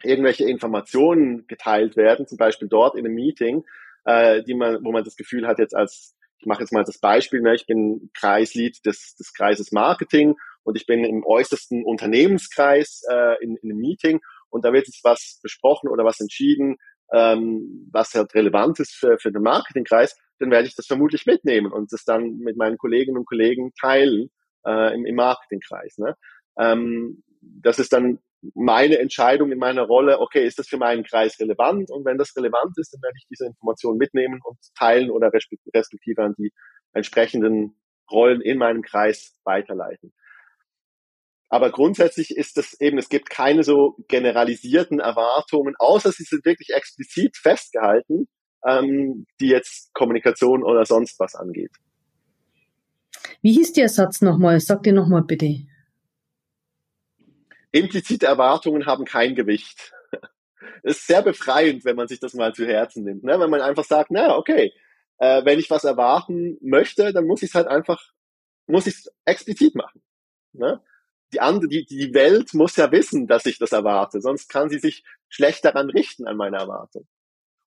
[0.03, 3.63] irgendwelche Informationen geteilt werden, zum Beispiel dort in einem Meeting,
[4.05, 6.99] äh, die man, wo man das Gefühl hat, jetzt als, ich mache jetzt mal das
[6.99, 13.03] Beispiel, ne, ich bin Kreislied des, des Kreises Marketing und ich bin im äußersten Unternehmenskreis
[13.09, 14.19] äh, in, in einem Meeting
[14.49, 16.77] und da wird jetzt was besprochen oder was entschieden,
[17.11, 21.71] ähm, was halt relevant ist für, für den Marketingkreis, dann werde ich das vermutlich mitnehmen
[21.71, 24.29] und das dann mit meinen Kolleginnen und Kollegen teilen
[24.65, 25.97] äh, im, im Marketingkreis.
[25.97, 26.15] Ne?
[26.57, 28.19] Ähm, das ist dann
[28.53, 31.89] meine Entscheidung in meiner Rolle, okay, ist das für meinen Kreis relevant?
[31.91, 36.23] Und wenn das relevant ist, dann werde ich diese Information mitnehmen und teilen oder respektive
[36.23, 36.51] an die
[36.93, 37.77] entsprechenden
[38.11, 40.13] Rollen in meinem Kreis weiterleiten.
[41.49, 46.69] Aber grundsätzlich ist es eben, es gibt keine so generalisierten Erwartungen, außer sie sind wirklich
[46.75, 48.27] explizit festgehalten,
[48.67, 51.71] ähm, die jetzt Kommunikation oder sonst was angeht.
[53.41, 54.59] Wie hieß der Satz nochmal?
[54.59, 55.67] Sag dir nochmal bitte.
[57.75, 59.93] Implizite Erwartungen haben kein Gewicht.
[60.83, 63.23] Ist sehr befreiend, wenn man sich das mal zu Herzen nimmt.
[63.23, 63.39] Ne?
[63.39, 64.73] Wenn man einfach sagt, na okay,
[65.17, 68.01] äh, wenn ich was erwarten möchte, dann muss ich es halt einfach,
[68.67, 70.01] muss ich es explizit machen.
[70.53, 70.81] Ne?
[71.33, 74.79] die andere, die, die Welt muss ja wissen, dass ich das erwarte, sonst kann sie
[74.79, 77.07] sich schlecht daran richten an meine Erwartung.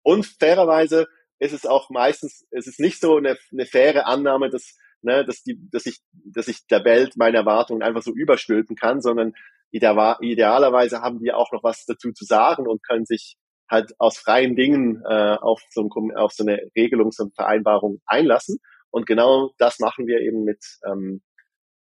[0.03, 1.07] Und fairerweise
[1.39, 5.43] ist es auch meistens, es ist nicht so eine, eine faire Annahme, dass, ne, dass,
[5.43, 9.35] die, dass, ich, dass ich der Welt meine Erwartungen einfach so überstülpen kann, sondern
[9.71, 13.37] idealerweise haben die auch noch was dazu zu sagen und können sich
[13.71, 18.01] halt aus freien Dingen äh, auf, so ein, auf so eine Regelung, so eine Vereinbarung
[18.07, 18.59] einlassen.
[18.91, 21.23] Und genau das machen wir eben mit, ähm,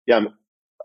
[0.07, 0.34] ja,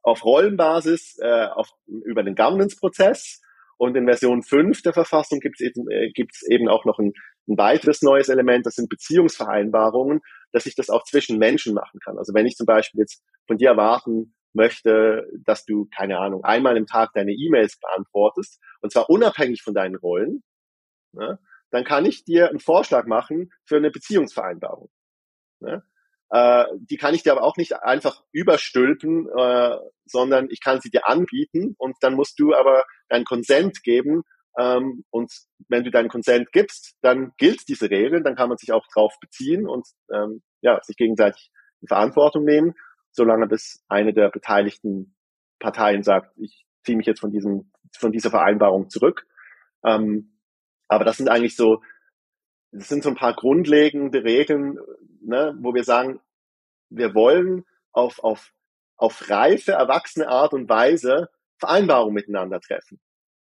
[0.04, 3.42] auf Rollenbasis äh, auf, über den Governance-Prozess.
[3.78, 7.14] Und in Version 5 der Verfassung gibt es eben, äh, gibt's eben auch noch ein,
[7.48, 10.22] ein weiteres neues Element, das sind Beziehungsvereinbarungen,
[10.52, 12.20] dass ich das auch zwischen Menschen machen kann.
[12.20, 16.78] Also wenn ich zum Beispiel jetzt von dir erwarten möchte, dass du, keine Ahnung, einmal
[16.78, 20.44] im Tag deine E-Mails beantwortest, und zwar unabhängig von deinen Rollen,
[21.14, 21.40] ne,
[21.72, 24.90] dann kann ich dir einen Vorschlag machen für eine Beziehungsvereinbarung.
[25.62, 25.84] Ne?
[26.30, 30.90] Äh, die kann ich dir aber auch nicht einfach überstülpen, äh, sondern ich kann sie
[30.90, 34.24] dir anbieten und dann musst du aber deinen Konsent geben.
[34.58, 35.32] Ähm, und
[35.70, 39.14] wenn du deinen Konsent gibst, dann gilt diese Regel, dann kann man sich auch drauf
[39.22, 42.74] beziehen und ähm, ja, sich gegenseitig die Verantwortung nehmen,
[43.12, 45.16] solange bis eine der beteiligten
[45.60, 49.28] Parteien sagt, ich ziehe mich jetzt von diesem, von dieser Vereinbarung zurück.
[49.84, 50.38] Ähm,
[50.88, 51.82] aber das sind eigentlich so,
[52.72, 54.80] das sind so ein paar grundlegende Regeln,
[55.22, 56.20] ne, wo wir sagen,
[56.90, 58.54] wir wollen auf, auf,
[58.98, 63.00] auf reife, erwachsene Art und Weise Vereinbarungen miteinander treffen.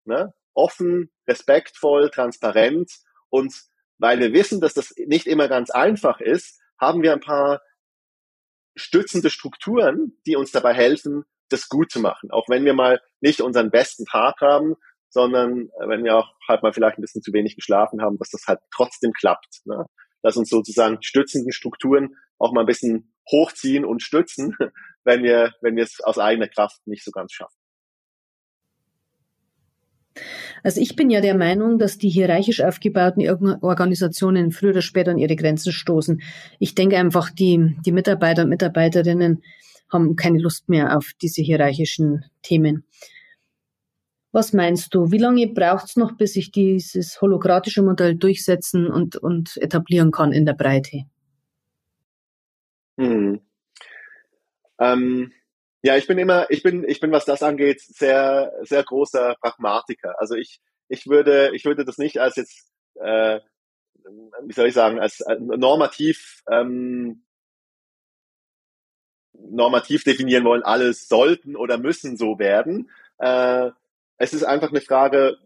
[0.05, 0.33] Ne?
[0.53, 2.91] Offen, respektvoll, transparent
[3.29, 3.53] und
[3.97, 7.61] weil wir wissen, dass das nicht immer ganz einfach ist, haben wir ein paar
[8.75, 12.31] stützende Strukturen, die uns dabei helfen, das gut zu machen.
[12.31, 14.75] Auch wenn wir mal nicht unseren besten Tag haben,
[15.09, 18.29] sondern äh, wenn wir auch halt mal vielleicht ein bisschen zu wenig geschlafen haben, dass
[18.29, 19.61] das halt trotzdem klappt.
[19.65, 19.85] Ne?
[20.21, 24.57] Dass uns sozusagen stützenden Strukturen auch mal ein bisschen hochziehen und stützen,
[25.03, 27.62] wenn wir, wenn wir es aus eigener Kraft nicht so ganz schaffen.
[30.63, 33.27] Also ich bin ja der Meinung, dass die hierarchisch aufgebauten
[33.61, 36.21] Organisationen früher oder später an ihre Grenzen stoßen.
[36.59, 39.43] Ich denke einfach, die, die Mitarbeiter und Mitarbeiterinnen
[39.89, 42.85] haben keine Lust mehr auf diese hierarchischen Themen.
[44.31, 45.11] Was meinst du?
[45.11, 50.31] Wie lange braucht es noch, bis sich dieses holokratische Modell durchsetzen und, und etablieren kann
[50.31, 51.03] in der Breite?
[52.97, 53.41] Hm.
[54.79, 55.31] Ähm,
[55.83, 60.15] ja, ich bin immer, ich bin, ich bin, was das angeht, sehr, sehr großer Pragmatiker.
[60.17, 63.41] Also ich, ich würde, ich würde das nicht als jetzt, äh,
[64.43, 67.25] wie soll ich sagen, als, als normativ, ähm,
[69.33, 72.89] normativ definieren wollen, alles sollten oder müssen so werden.
[73.17, 73.71] Äh,
[74.17, 75.37] es ist einfach eine Frage,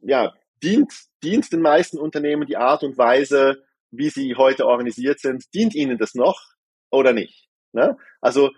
[0.00, 0.92] ja, dient,
[1.22, 5.96] dient den meisten Unternehmen die Art und Weise, wie sie heute organisiert sind, dient ihnen
[5.96, 6.38] das noch
[6.90, 7.48] oder nicht?
[7.72, 7.96] Ne?
[8.20, 8.50] Also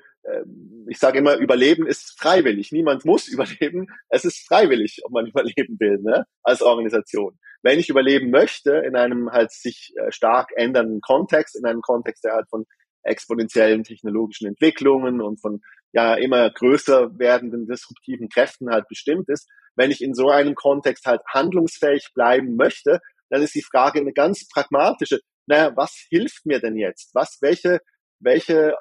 [0.89, 2.73] ich sage immer, Überleben ist freiwillig.
[2.73, 3.87] Niemand muss überleben.
[4.09, 6.25] Es ist freiwillig, ob man überleben will, ne?
[6.43, 7.39] als Organisation.
[7.63, 12.25] Wenn ich überleben möchte in einem halt sich äh, stark ändernden Kontext, in einem Kontext,
[12.25, 12.65] der halt von
[13.03, 15.61] exponentiellen technologischen Entwicklungen und von
[15.93, 19.49] ja immer größer werdenden disruptiven Kräften halt bestimmt ist.
[19.77, 23.01] Wenn ich in so einem Kontext halt handlungsfähig bleiben möchte,
[23.31, 25.21] dann ist die Frage eine ganz pragmatische.
[25.47, 27.15] Naja, was hilft mir denn jetzt?
[27.15, 27.81] Was, welche,
[28.21, 28.75] welche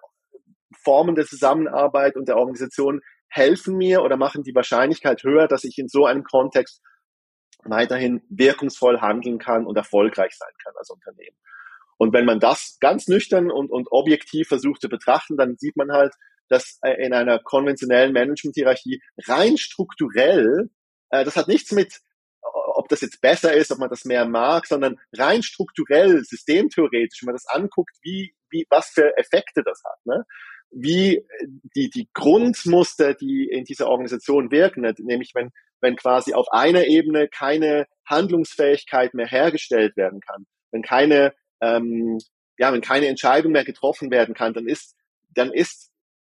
[0.84, 5.78] Formen der Zusammenarbeit und der Organisation helfen mir oder machen die Wahrscheinlichkeit höher, dass ich
[5.78, 6.82] in so einem Kontext
[7.64, 11.38] weiterhin wirkungsvoll handeln kann und erfolgreich sein kann als Unternehmen.
[11.98, 15.92] Und wenn man das ganz nüchtern und, und objektiv versucht zu betrachten, dann sieht man
[15.92, 16.14] halt,
[16.48, 20.70] dass äh, in einer konventionellen Management-Hierarchie rein strukturell,
[21.10, 22.00] äh, das hat nichts mit,
[22.42, 27.28] ob das jetzt besser ist, ob man das mehr mag, sondern rein strukturell, systemtheoretisch, wenn
[27.28, 30.24] man das anguckt, wie, wie, was für Effekte das hat, ne?
[30.72, 31.26] Wie
[31.76, 34.94] die, die Grundmuster, die in dieser Organisation wirken, ne?
[35.00, 35.52] nämlich wenn,
[35.82, 42.20] wenn quasi auf einer Ebene keine Handlungsfähigkeit mehr hergestellt werden kann, wenn keine ähm,
[42.58, 44.96] ja, wenn keine Entscheidung mehr getroffen werden kann, dann ist,
[45.30, 45.92] dann ist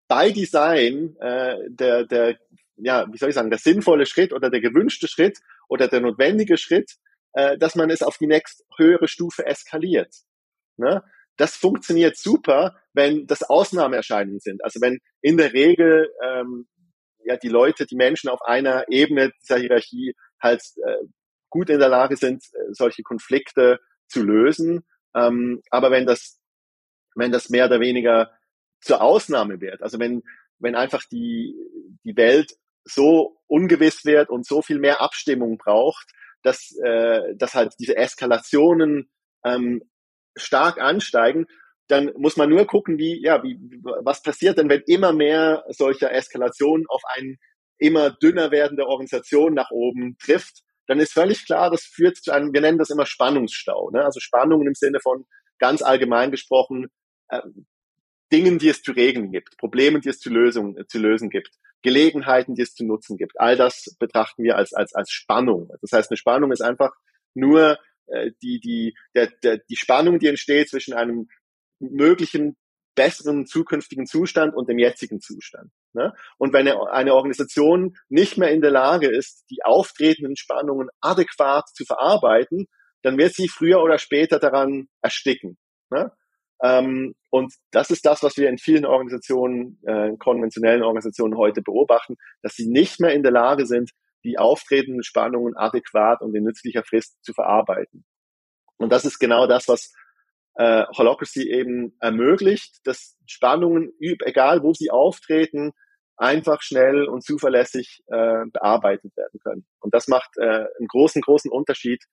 [0.08, 2.38] bei Design äh, der, der,
[2.76, 6.56] ja, wie soll ich sagen, der sinnvolle Schritt oder der gewünschte Schritt oder der notwendige
[6.56, 6.96] Schritt,
[7.32, 10.14] äh, dass man es auf die nächst höhere Stufe eskaliert.
[10.76, 11.02] Ne?
[11.36, 14.64] Das funktioniert super, wenn das Ausnahmeerscheinungen sind.
[14.64, 16.66] Also wenn in der Regel ähm,
[17.24, 21.06] ja die Leute, die Menschen auf einer Ebene dieser Hierarchie halt äh,
[21.48, 23.78] gut in der Lage sind, äh, solche Konflikte
[24.08, 24.84] zu lösen
[25.14, 26.40] ähm, aber wenn das,
[27.14, 28.30] wenn das mehr oder weniger
[28.80, 30.22] zur Ausnahme wird, also wenn,
[30.58, 31.54] wenn einfach die,
[32.04, 36.08] die Welt so ungewiss wird und so viel mehr Abstimmung braucht,
[36.42, 39.10] dass, äh, dass halt diese Eskalationen
[39.44, 39.82] ähm,
[40.36, 41.46] stark ansteigen,
[41.90, 43.58] dann muss man nur gucken, wie, ja, wie,
[44.02, 47.36] was passiert denn, wenn immer mehr solcher Eskalationen auf eine
[47.78, 52.52] immer dünner werdende Organisation nach oben trifft dann ist völlig klar, das führt zu einem,
[52.52, 53.90] wir nennen das immer Spannungsstau.
[53.92, 54.04] Ne?
[54.04, 55.24] Also Spannungen im Sinne von
[55.60, 56.88] ganz allgemein gesprochen,
[57.28, 57.42] äh,
[58.32, 61.50] Dingen, die es zu regeln gibt, Problemen, die es zu lösen, äh, zu lösen gibt,
[61.82, 63.38] Gelegenheiten, die es zu nutzen gibt.
[63.38, 65.70] All das betrachten wir als, als, als Spannung.
[65.80, 66.90] Das heißt, eine Spannung ist einfach
[67.34, 71.28] nur äh, die, die, der, der, die Spannung, die entsteht zwischen einem
[71.80, 72.56] möglichen
[72.94, 75.70] besseren zukünftigen Zustand und dem jetzigen Zustand.
[75.92, 76.12] Ne?
[76.38, 81.84] Und wenn eine Organisation nicht mehr in der Lage ist, die auftretenden Spannungen adäquat zu
[81.84, 82.66] verarbeiten,
[83.02, 85.56] dann wird sie früher oder später daran ersticken.
[85.90, 86.12] Ne?
[86.62, 92.16] Ähm, und das ist das, was wir in vielen Organisationen, äh, konventionellen Organisationen heute beobachten,
[92.42, 93.92] dass sie nicht mehr in der Lage sind,
[94.24, 98.04] die auftretenden Spannungen adäquat und in nützlicher Frist zu verarbeiten.
[98.76, 99.92] Und das ist genau das, was
[100.60, 105.72] äh, Holocracy eben ermöglicht, dass Spannungen, egal wo sie auftreten,
[106.18, 109.64] einfach schnell und zuverlässig äh, bearbeitet werden können.
[109.80, 112.04] Und das macht äh, einen großen, großen Unterschied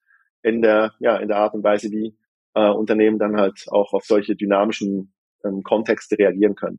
[0.42, 2.16] in der, ja, in der Art und Weise, wie
[2.54, 5.12] äh, Unternehmen dann halt auch auf solche dynamischen
[5.44, 6.78] ähm, Kontexte reagieren können.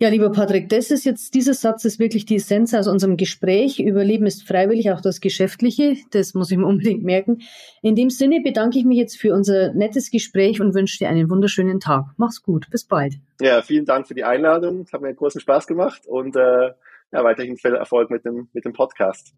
[0.00, 3.80] Ja, lieber Patrick, das ist jetzt, dieser Satz ist wirklich die Essenz aus unserem Gespräch.
[3.80, 5.96] Überleben ist freiwillig, auch das Geschäftliche.
[6.12, 7.38] Das muss ich mir unbedingt merken.
[7.82, 11.28] In dem Sinne bedanke ich mich jetzt für unser nettes Gespräch und wünsche dir einen
[11.28, 12.04] wunderschönen Tag.
[12.16, 12.70] Mach's gut.
[12.70, 13.14] Bis bald.
[13.40, 14.82] Ja, vielen Dank für die Einladung.
[14.82, 16.70] Es hat mir großen Spaß gemacht und äh,
[17.10, 19.34] ja, weiterhin viel Erfolg mit dem, mit dem Podcast.